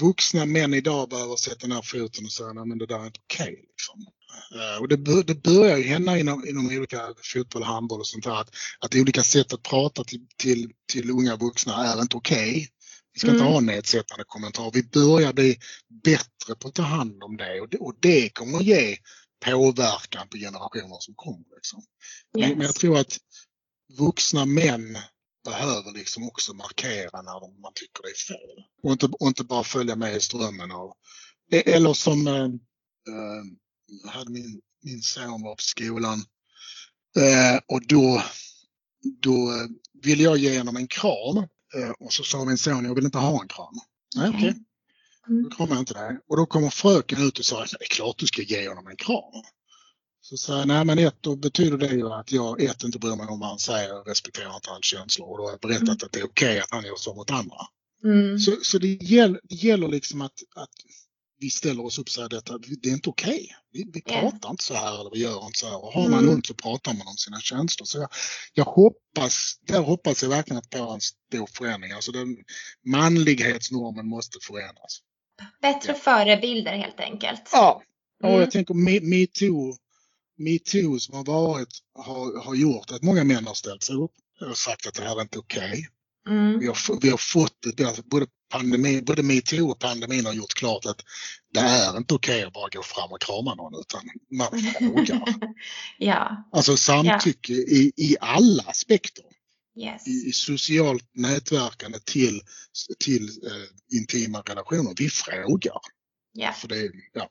[0.00, 3.52] vuxna män idag behöver sätta ner foten och säga att det där är inte okej.
[3.52, 4.06] Okay, liksom.
[4.54, 8.40] Uh, och det, det börjar ju hända inom, inom olika fotboll, handboll och sånt där
[8.40, 8.50] att,
[8.80, 12.50] att olika sätt att prata till, till, till unga vuxna är inte okej.
[12.50, 12.66] Okay.
[13.12, 13.40] Vi ska mm.
[13.40, 14.70] inte ha nedsättande kommentarer.
[14.74, 15.58] Vi börjar bli
[16.04, 18.96] bättre på att ta hand om det och det, och det kommer att ge
[19.44, 21.54] påverkan på generationer som kommer.
[21.54, 21.82] Liksom.
[22.38, 22.56] Yes.
[22.56, 23.18] Men jag tror att
[23.98, 24.98] vuxna män
[25.44, 28.64] behöver liksom också markera när de, man tycker det är fel.
[28.82, 30.92] Och inte, och inte bara följa med i strömmen av...
[31.52, 32.48] E- eller som eh,
[34.10, 36.18] hade min, min son var på skolan
[37.16, 38.22] eh, och då,
[39.22, 39.68] då
[40.02, 41.48] ville jag ge honom en kram
[41.98, 43.74] och så sa min son jag vill inte ha en kram.
[44.16, 44.40] Nej, okej.
[44.40, 44.54] Okay.
[45.28, 45.42] Mm.
[45.42, 46.18] Då kramar jag inte dig.
[46.28, 48.96] Och då kommer fröken ut och säger det är klart du ska ge honom en
[48.96, 49.42] kram.
[50.20, 53.16] Så säger jag, nej men ett, då betyder det ju att jag ett inte bryr
[53.16, 55.30] mig om vad han säger och respekterar inte hans känslor.
[55.30, 55.98] Och då har jag berättat mm.
[56.02, 57.56] att det är okej okay att han gör så mot andra.
[58.04, 58.38] Mm.
[58.38, 60.70] Så, så det, gäller, det gäller liksom att, att
[61.40, 63.30] vi ställer oss upp och säger detta, det är inte okej.
[63.30, 63.46] Okay.
[63.72, 65.84] Vi, vi pratar inte så här eller vi gör inte så här.
[65.84, 66.34] Och har man mm.
[66.34, 67.86] ont så pratar man om sina känslor.
[67.86, 68.08] Så jag,
[68.52, 71.92] jag hoppas, där hoppas jag verkligen att på en stor förändring.
[71.92, 72.36] Alltså den
[72.86, 75.00] manlighetsnormen måste förändras.
[75.62, 75.98] Bättre ja.
[75.98, 77.48] förebilder helt enkelt.
[77.52, 77.82] Ja,
[78.22, 78.40] och mm.
[78.40, 79.76] jag tänker metoo,
[80.36, 84.12] metoo som har varit har, har gjort att många män har ställt sig upp
[84.50, 85.68] och sagt att det här är inte okej.
[85.68, 85.84] Okay.
[86.28, 86.58] Mm.
[86.58, 90.86] Vi, har, vi har fått det, både, pandemi, både metoo och pandemin har gjort klart
[90.86, 91.04] att
[91.52, 95.34] det är inte okej okay att bara gå fram och krama någon utan man frågar.
[95.98, 96.48] ja.
[96.52, 97.58] Alltså samtycke ja.
[97.58, 99.24] i, i alla aspekter.
[99.80, 100.08] Yes.
[100.08, 102.42] i, i socialt nätverkande till,
[103.04, 104.94] till eh, intima relationer.
[104.98, 105.80] Vi frågar.
[106.32, 106.52] Ja.
[106.52, 107.30] För det, ja.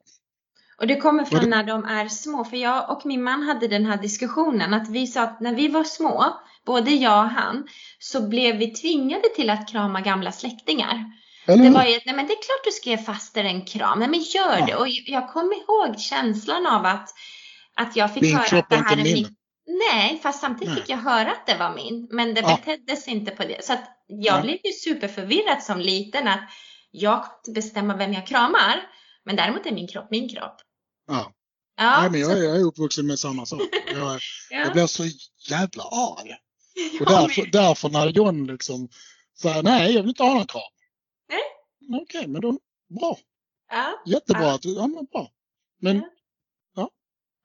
[0.80, 2.46] Och det kommer från när de är små.
[2.46, 5.68] För jag och min man hade den här diskussionen att vi sa att när vi
[5.68, 6.26] var små,
[6.66, 7.68] både jag och han,
[8.00, 11.06] så blev vi tvingade till att krama gamla släktingar.
[11.46, 14.00] Eller Det var ju nej men det är klart du ska ge faster en kram.
[14.00, 14.66] Nej men gör Ja.
[14.66, 14.76] det.
[14.76, 17.10] Och jag kommer ihåg känslan av att,
[17.76, 19.14] att jag fick Din höra att det är här är min.
[19.14, 19.36] min.
[19.92, 20.82] Nej, fast samtidigt Nej.
[20.82, 22.08] fick jag höra att det var min.
[22.12, 22.60] Men det Ja.
[22.66, 23.66] beteddes inte på det.
[23.66, 24.42] Så att jag Nej.
[24.44, 26.50] blev ju superförvirrad som liten att
[26.92, 27.26] jag
[27.56, 28.82] bestämma vem jag kramar.
[29.26, 30.62] Men däremot är min kropp min kropp.
[31.08, 31.34] Ja.
[31.80, 33.62] Ja, Nej, men jag, jag är uppvuxen med samma sak.
[33.92, 34.20] Jag, ja.
[34.50, 35.04] jag blir så
[35.50, 36.32] jävla arg.
[37.02, 38.90] Och Ja, därför, därför när John liksom
[39.42, 40.62] säger nej, jag vill inte ha någon kram.
[41.30, 42.00] Nej.
[42.02, 42.60] Okej, men då,
[43.00, 43.18] bra.
[43.72, 44.44] Ja, Jättebra.
[44.44, 44.54] Ja.
[44.56, 45.32] Att, du- ja, men bra.
[45.82, 46.04] Men
[46.76, 46.90] ja,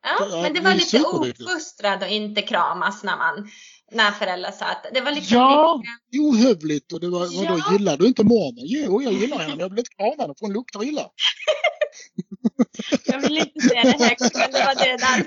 [0.04, 3.48] Ja, men det var lite ofostrad och inte kramas när man
[3.92, 6.92] när föräldrar sa att det var liksom ja, lite, ohövligt.
[6.92, 7.72] Och det var, vadå, Ja.
[7.72, 8.64] gillar du inte mormor?
[8.66, 11.02] Jo, jag gillar henne, men jag vill inte krama henne för hon luktar illa.
[13.06, 15.26] jag vill inte säga det högt men det var det där.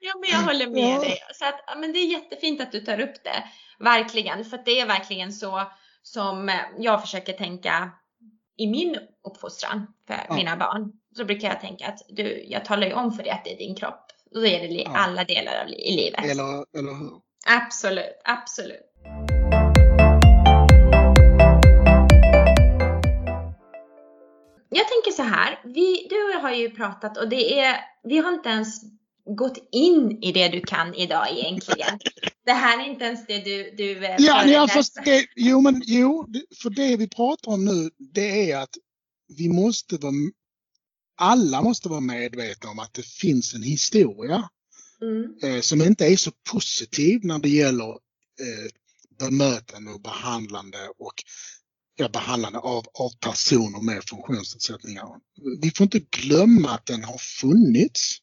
[0.00, 1.00] ja men jag håller med Ja.
[1.00, 1.18] dig.
[1.34, 3.44] Så att, men det är jättefint att du tar upp det.
[3.84, 5.62] Verkligen, för det är verkligen så
[6.02, 7.90] som eh, jag försöker tänka
[8.56, 10.34] i min uppfostran för Ja.
[10.34, 10.92] mina barn.
[11.16, 13.58] Så brukar jag tänka att du, jag talar ju om för dig att det är
[13.58, 14.06] din kropp.
[14.34, 14.90] Och då är det Ja.
[14.96, 16.24] alla delar av i livet.
[16.24, 17.10] Eller, eller hur?
[17.46, 18.92] Absolut, absolut.
[24.70, 28.48] Jag tänker så här, vi, du har ju pratat och det är, vi har inte
[28.48, 28.82] ens
[29.36, 31.98] gått in i det du kan idag egentligen.
[32.44, 35.82] Det här är inte ens det du, du eh, Ja, ja fast det, jo, men
[35.86, 36.26] jo,
[36.62, 38.74] för det vi pratar om nu, det är att
[39.36, 40.12] vi måste vara,
[41.16, 44.48] alla måste vara medvetna om att det finns en historia
[45.02, 48.70] Mm, eh, som inte är så positiv när det gäller eh,
[49.18, 51.14] bemötande och behandlande och
[51.98, 55.06] ja, behandlande av, av personer med funktionsnedsättningar.
[55.60, 58.18] Vi får inte glömma att den har funnits.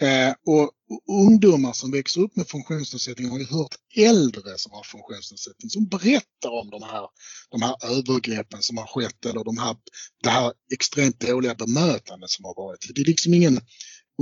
[0.00, 0.70] Eh, och,
[1.10, 6.50] ungdomar som växer upp med funktionsnedsättning har ju hört äldre som har funktionsnedsättning som berättar
[6.60, 7.06] om de här,
[7.50, 9.76] de här övergreppen som har skett eller de här,
[10.22, 12.94] det här extremt dåliga bemötandet som har varit.
[12.94, 13.60] Det är liksom ingen,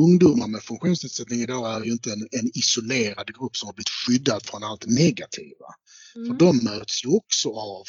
[0.00, 4.46] ungdomar med funktionsnedsättning idag är ju inte en, en isolerad grupp som har blivit skyddad
[4.46, 5.66] från allt negativa.
[6.12, 7.84] För mm, de möts ju också av,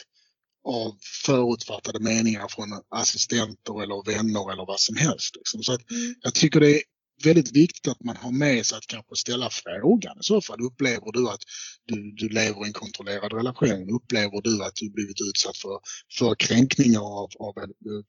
[0.66, 5.36] av förutfattade meningar från assistenter eller vänner eller vad som helst.
[5.36, 5.64] Liksom.
[5.64, 6.84] Så att mm, jag tycker det är
[7.24, 10.62] väldigt viktigt att man har med sig att kanske ställa frågan i så fall.
[10.62, 11.42] Upplever du att
[11.86, 13.90] du, du lever i en kontrollerad relation?
[13.90, 15.80] Upplever du att du blivit utsatt för,
[16.18, 17.66] för kränkningar av, av eh,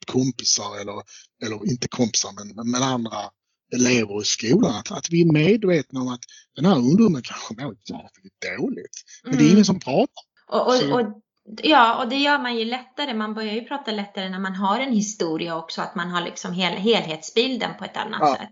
[0.06, 1.02] kompisar eller,
[1.44, 3.18] eller inte kompisar men, men andra
[3.74, 4.74] elever i skolan?
[4.74, 6.24] Att, att vi är medvetna om att
[6.56, 8.96] den här ungdomen kanske mår jävligt dåligt.
[9.24, 9.52] Men det är mm.
[9.52, 10.24] ingen som pratar.
[10.46, 11.23] Och, och, och,
[11.62, 13.14] ja, och det gör man ju lättare.
[13.14, 15.80] Man börjar ju prata lättare när man har en historia också.
[15.82, 18.36] Att man har liksom hel, helhetsbilden på ett annat Ja.
[18.40, 18.48] sätt.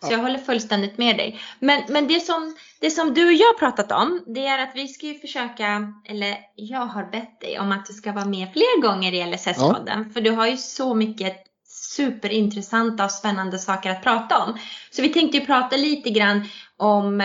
[0.00, 0.12] Så Ja.
[0.16, 1.40] jag håller fullständigt med dig.
[1.58, 4.72] Men, men det, som, det som du och jag har pratat om, det är att
[4.74, 8.52] vi ska ju försöka, eller jag har bett dig om att du ska vara med
[8.52, 10.10] fler gånger i LSS-podden.
[10.12, 11.36] För du har ju så mycket
[11.66, 14.58] superintressanta och spännande saker att prata om.
[14.90, 16.44] Så vi tänkte ju prata lite grann
[16.76, 17.24] om,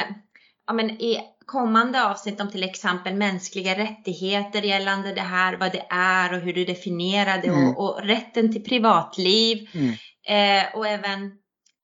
[0.67, 1.20] ja men i
[1.51, 6.53] kommande avsnitt om till exempel mänskliga rättigheter gällande det här, vad det är och hur
[6.53, 7.67] du definierar det Mm.
[7.69, 9.69] och, och rätten till privatliv.
[9.73, 9.93] Mm.
[10.27, 11.31] Eh, och även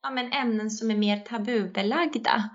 [0.03, 2.49] ja, men ämnen som är mer tabubelagda.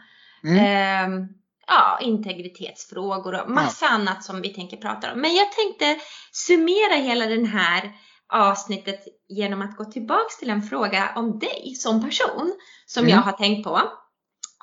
[0.44, 0.58] Mm.
[0.58, 1.26] Eh,
[1.66, 5.20] ja, integritetsfrågor och massa annat som vi tänker prata om.
[5.20, 5.96] Men jag tänkte
[6.32, 7.92] summera hela den här
[8.32, 12.52] avsnittet genom att gå tillbaks till en fråga om dig som person
[12.86, 13.10] som Mm.
[13.16, 13.80] jag har tänkt på.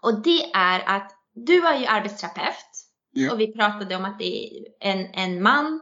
[0.02, 1.12] Och det är att
[1.46, 3.32] du är ju arbetsterapeut Ja.
[3.32, 5.82] och vi pratade om att det är en, en man,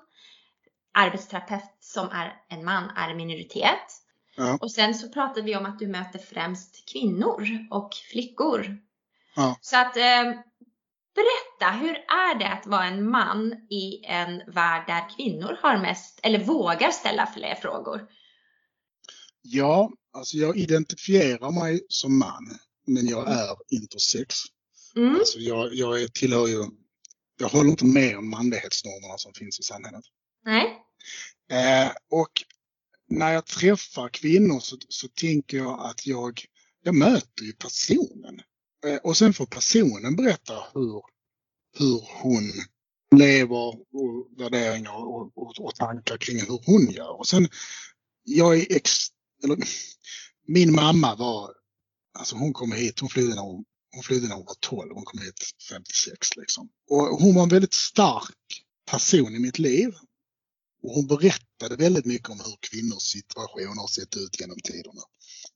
[0.93, 4.01] arbetsterapeut som är en man är en minoritet.
[4.37, 4.57] Ja.
[4.61, 8.77] Och sen så pratade vi om att du möter främst kvinnor och flickor.
[9.35, 9.57] Ja.
[9.61, 10.23] Så att eh,
[11.15, 16.19] berätta, hur är det att vara en man i en värld där kvinnor har mest,
[16.23, 18.07] eller vågar ställa fler frågor?
[19.41, 24.35] Ja, alltså jag identifierar mig som man, men jag är intersex.
[24.97, 26.65] Mm, Alltså jag, jag tillhör ju,
[27.39, 30.03] jag håller inte med om manlighetsnormerna som finns i samhället.
[30.45, 30.81] nej?
[31.51, 32.31] Eh, och
[33.09, 36.41] när jag träffar kvinnor så, så tänker jag att jag,
[36.83, 38.41] jag möter ju personen.
[38.85, 41.01] Eh, och sen får personen berätta hur,
[41.77, 42.51] hur hon
[43.15, 47.19] lever och värderingar och, och, och tankar kring hur hon gör.
[47.19, 47.47] Och sen,
[48.23, 48.91] jag är ex,
[49.43, 49.57] eller,
[50.47, 51.51] min mamma var,
[52.19, 53.65] alltså hon kom hit, hon flydde när hon,
[53.95, 55.39] hon flydde när hon var 12, hon kom hit
[55.69, 56.69] 56 liksom.
[56.89, 59.93] Och hon var en väldigt stark person i mitt liv.
[60.83, 65.01] Och hon berättade väldigt mycket om hur kvinnors situation har sett ut genom tiderna.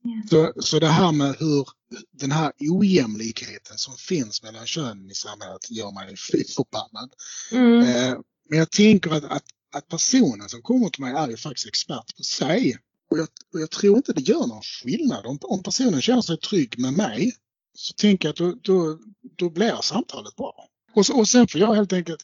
[0.06, 0.28] Mm.
[0.28, 1.68] Så, så det här med hur
[2.12, 7.14] den här ojämlikheten som finns mellan könen i samhället gör mig fy förbannad.
[7.52, 7.82] Mm.
[7.82, 8.20] Eh,
[8.50, 12.18] men jag tänker att, att, att, personen som kommer till mig är ju faktiskt expert
[12.18, 12.78] på sig.
[13.12, 15.26] Och jag, och jag tror inte det gör någon skillnad.
[15.26, 17.34] Om, om personen känner sig trygg med mig
[17.74, 19.00] så tänker jag att då, då,
[19.38, 20.68] då blir samtalet bra.
[20.94, 22.24] Och, så, och sen får jag helt enkelt,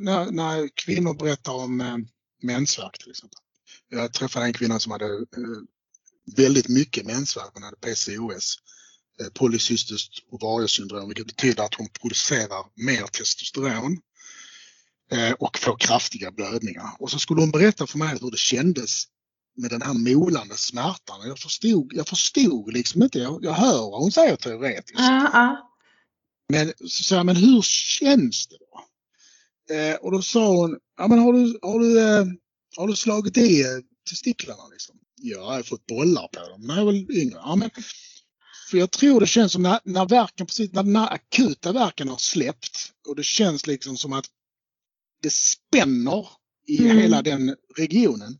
[0.00, 1.96] när, när kvinnor berättar om eh,
[2.42, 3.38] mensvärk till exempel.
[3.88, 5.62] Jag träffade en kvinna som hade eh,
[6.36, 7.50] väldigt mycket mensvärk.
[7.54, 8.56] Hon hade PCOS,
[9.20, 13.98] eh, polycystiskt ovariesyndrom, vilket betyder att hon producerar mer testosteron
[15.12, 16.90] eh, och får kraftiga blödningar.
[16.98, 19.04] Och så skulle hon berätta för mig hur det kändes
[19.56, 21.28] med den här molande smärtan.
[21.28, 24.98] Jag förstod, jag förstod liksom inte, jag, jag hör vad hon säger teoretiskt.
[24.98, 25.56] Uh -uh.
[26.48, 28.84] Men, så, men hur känns det då?
[29.74, 32.26] Eh, och då sa hon, ja men har du, har du, eh,
[32.76, 33.68] har du slagit i eh,
[34.10, 34.96] testiklarna liksom?
[35.16, 37.36] Ja, jag har fått bollar på dem när jag var yngre.
[37.36, 37.70] Ja, men,
[38.70, 42.08] för jag tror det känns som när, när verken, precis när den här akuta verken
[42.08, 44.26] har släppt och det känns liksom som att
[45.22, 46.26] det spänner
[46.66, 46.98] i mm.
[46.98, 48.38] hela den regionen.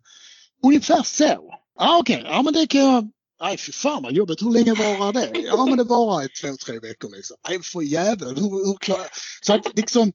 [0.64, 1.54] Ungefär så.
[1.78, 2.32] Ja okej, okay.
[2.32, 3.10] ja men det kan jag
[3.40, 5.30] Nej fy fan vad jobbigt, hur länge varar det?
[5.40, 7.36] Ja men det varar i två, tre veckor liksom.
[7.48, 9.06] Nej för jäveln, hur, hur klarar
[9.42, 10.12] Så att liksom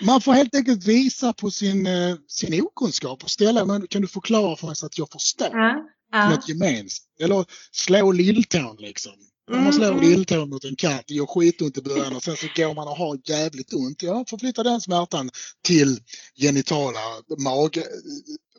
[0.00, 4.08] man får helt enkelt visa på sin, eh, sin okunskap och ställa, men kan du
[4.08, 5.50] förklara för mig så att jag förstår?
[5.52, 6.30] Ja, ja.
[6.30, 7.08] Något gemensamt.
[7.20, 9.12] Eller slå lilltån liksom.
[9.50, 10.00] Om man slår mm.
[10.00, 12.96] lilltån mot en katt, det gör skitont i början och sen så går man och
[12.96, 14.02] har jävligt ont.
[14.02, 15.30] Ja, förflytta den smärtan
[15.64, 16.00] till
[16.36, 17.00] genitala
[17.38, 17.84] magområdet.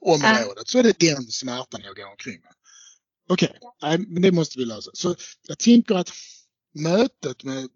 [0.01, 0.53] Ja.
[0.65, 2.53] Så är det den smärtan jag går omkring med.
[3.29, 3.97] Okej, okay.
[3.97, 4.91] men det måste vi lösa.
[4.93, 5.15] Så
[5.47, 6.11] jag tänker att
[6.75, 7.69] mötet med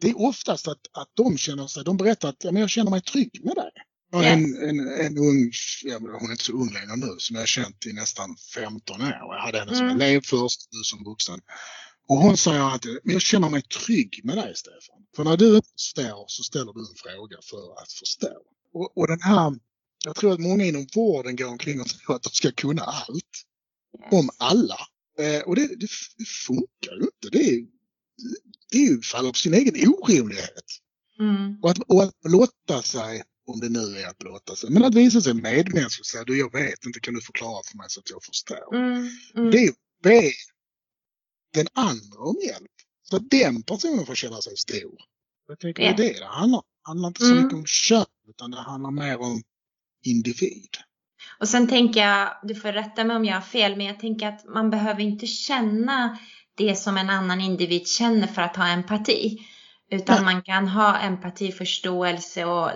[0.00, 2.90] det är oftast att, att de känner sig, de berättar att ja, men jag känner
[2.90, 3.70] mig trygg med dig.
[4.10, 5.52] Jag en, en, en ung,
[5.82, 9.02] ja, hon är inte så ung längre nu, som jag har känt i nästan 15
[9.02, 9.08] år.
[9.08, 10.00] Jag hade henne som mm.
[10.00, 11.40] elev först, nu som vuxen.
[12.08, 15.00] Och hon säger att men jag känner mig trygg med dig Stefan.
[15.16, 18.36] För när du inte förstår så ställer du en fråga för att förstå.
[18.72, 19.52] Och, och den här,
[20.04, 23.44] jag tror att många inom vården går omkring och tror att de ska kunna allt.
[24.10, 24.78] Om alla.
[25.18, 25.88] Eh, och det, det,
[26.18, 27.28] det funkar ju inte.
[27.38, 27.66] Det är,
[28.70, 30.64] det är ju faller på sin egen orimlighet.
[31.18, 31.58] Mm.
[31.62, 34.94] Och, att, och att blotta sig, om det nu är att blotta sig, men att
[34.94, 38.00] visa sig medmänsklig och säga du jag vet inte, kan du förklara för mig så
[38.00, 38.76] att jag förstår.
[38.76, 39.10] Mm.
[39.34, 39.50] Mm.
[39.50, 39.72] Det är
[40.02, 40.32] be
[41.54, 42.70] den andra om hjälp.
[43.02, 44.98] Så att den personen får känna sig stor.
[45.48, 45.96] Jag tänker yeah.
[45.96, 47.42] det är det handlar handlar inte så mm.
[47.42, 49.42] mycket om kön utan det handlar mer om
[50.04, 50.68] individ.
[51.40, 54.28] Och sen tänker jag, du får rätta mig om jag har fel, men jag tänker
[54.28, 56.18] att man behöver inte känna
[56.56, 59.38] det som en annan individ känner för att ha empati.
[59.90, 60.22] Utan ja.
[60.22, 62.70] man kan ha empati, förståelse och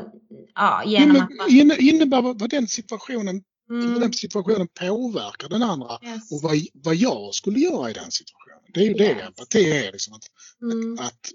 [0.54, 1.50] ja, genom att man...
[1.78, 4.00] Innebär vad den situationen, mm.
[4.00, 6.32] den situationen påverkar den andra yes.
[6.32, 8.70] och vad, vad jag skulle göra i den situationen.
[8.74, 8.98] Det är ju yes.
[8.98, 9.92] det empati är.
[9.92, 10.24] Liksom, att,
[10.62, 10.94] mm.
[10.94, 11.30] att, att,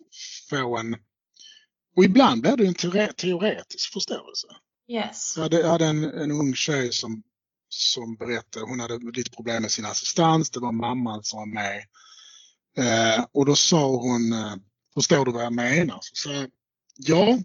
[0.49, 0.95] få en...
[1.95, 4.47] Och ibland blir det en teoretisk förståelse.
[4.88, 5.33] Yes.
[5.35, 7.23] Jag hade, jag hade en, en ung tjej som,
[7.69, 11.85] som berättade, hon hade lite problem med sin assistans, det var mamman som var med.
[12.77, 14.55] Eh, och då sa hon, eh,
[14.93, 15.99] förstår du vad jag menar?
[16.01, 16.51] Så sa jag,
[16.95, 17.39] ja,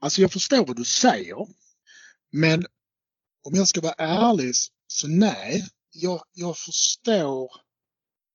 [0.00, 1.46] alltså jag förstår vad du säger.
[2.32, 2.66] Men
[3.44, 4.54] om jag ska vara ärlig
[4.86, 7.50] så nej, jag, jag förstår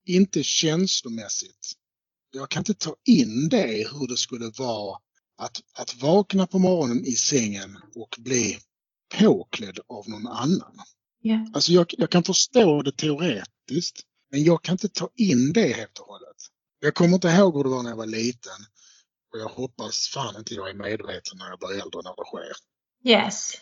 [0.06, 1.74] inte känslomässigt.
[2.32, 5.00] Jag kan inte ta in det hur det skulle vara
[5.38, 8.58] att, att vakna på morgonen i sängen och bli
[9.20, 10.80] påklädd av någon annan.
[11.24, 11.48] Yeah.
[11.54, 16.00] Alltså jag, jag kan förstå det teoretiskt men jag kan inte ta in det helt
[16.00, 16.38] och hållet.
[16.80, 18.60] Jag kommer inte ihåg hur det var när jag var liten.
[19.34, 22.54] Och jag hoppas fan inte jag är medveten när jag blir äldre när det sker.
[23.12, 23.52] Yes.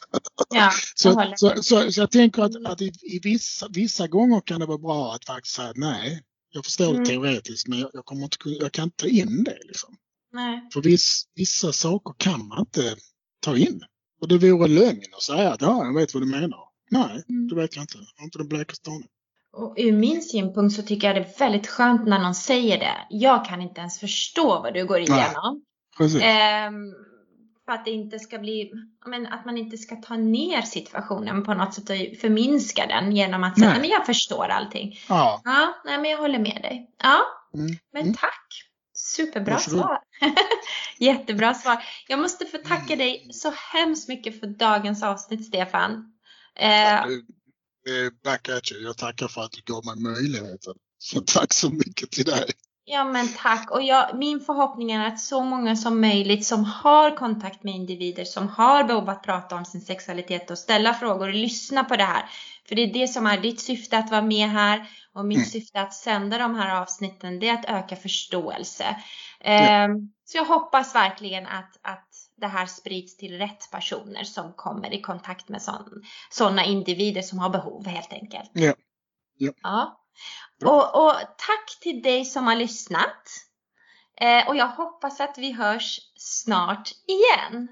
[0.50, 4.60] Ja, så, så, så, så, jag tänker att, att i, i vissa, vissa gånger kan
[4.60, 6.24] det vara bra att faktiskt säga nej.
[6.50, 7.04] Jag förstår mm.
[7.04, 9.60] det teoretiskt men jag, jag, kommer inte, jag kan inte ta in det.
[9.64, 9.98] Liksom.
[10.36, 10.68] Nej.
[10.74, 12.96] För viss, vissa saker kan man inte
[13.40, 13.82] ta in.
[14.22, 16.60] Och det vore lögn att säga att ja, jag vet vad du menar.
[16.92, 17.48] Nej, mm.
[17.48, 17.98] det vet jag inte.
[17.98, 19.08] Jag har inte den blekaste aning.
[19.54, 22.96] Och ur min synpunkt så tycker jag det är väldigt skönt när någon säger det.
[23.10, 25.64] Jag kan inte ens förstå vad du går igenom.
[26.22, 26.94] Ehm,
[27.66, 28.72] för att det inte ska bli,
[29.06, 33.44] men, att man inte ska ta ner situationen på något sätt och förminska den genom
[33.44, 35.00] att säga, men jag förstår allting.
[35.10, 35.42] Ja.
[35.44, 36.90] ja, nej men jag håller med dig.
[37.04, 37.22] Ja,
[37.54, 37.78] mm.
[37.94, 38.14] men mm.
[38.14, 38.65] tack.
[39.16, 39.80] Superbra Varsågod.
[39.80, 40.00] svar.
[41.00, 41.84] Jättebra svar.
[42.08, 42.98] Jag måste få tacka mm.
[42.98, 46.12] dig så hemskt mycket för dagens avsnitt, Stefan.
[46.60, 47.06] Eh,
[48.24, 48.84] back at you.
[48.84, 50.74] Jag tackar för att du gav mig möjligheten.
[50.98, 52.52] Så tack så mycket till dig.
[52.88, 57.18] Ja men tack och jag, min förhoppning är att så många som möjligt som har
[57.18, 61.34] kontakt med individer som har behov att prata om sin sexualitet och ställa frågor och
[61.34, 62.30] lyssna på det här.
[62.68, 65.50] För det är det som är ditt syfte att vara med här och mitt mm.
[65.50, 68.96] syfte att sända de här avsnitten det är att öka förståelse.
[69.40, 74.94] Ehm, så jag hoppas verkligen att, att det här sprids till rätt personer som kommer
[74.94, 75.62] i kontakt med
[76.30, 78.50] sådana individer som har behov helt enkelt.
[78.54, 78.74] Ja.
[79.38, 79.52] ja.
[79.62, 80.05] ja.
[80.66, 83.28] Och, och, tack till dig som har lyssnat.
[84.22, 87.68] Eh, och jag hoppas att vi hörs snart igen.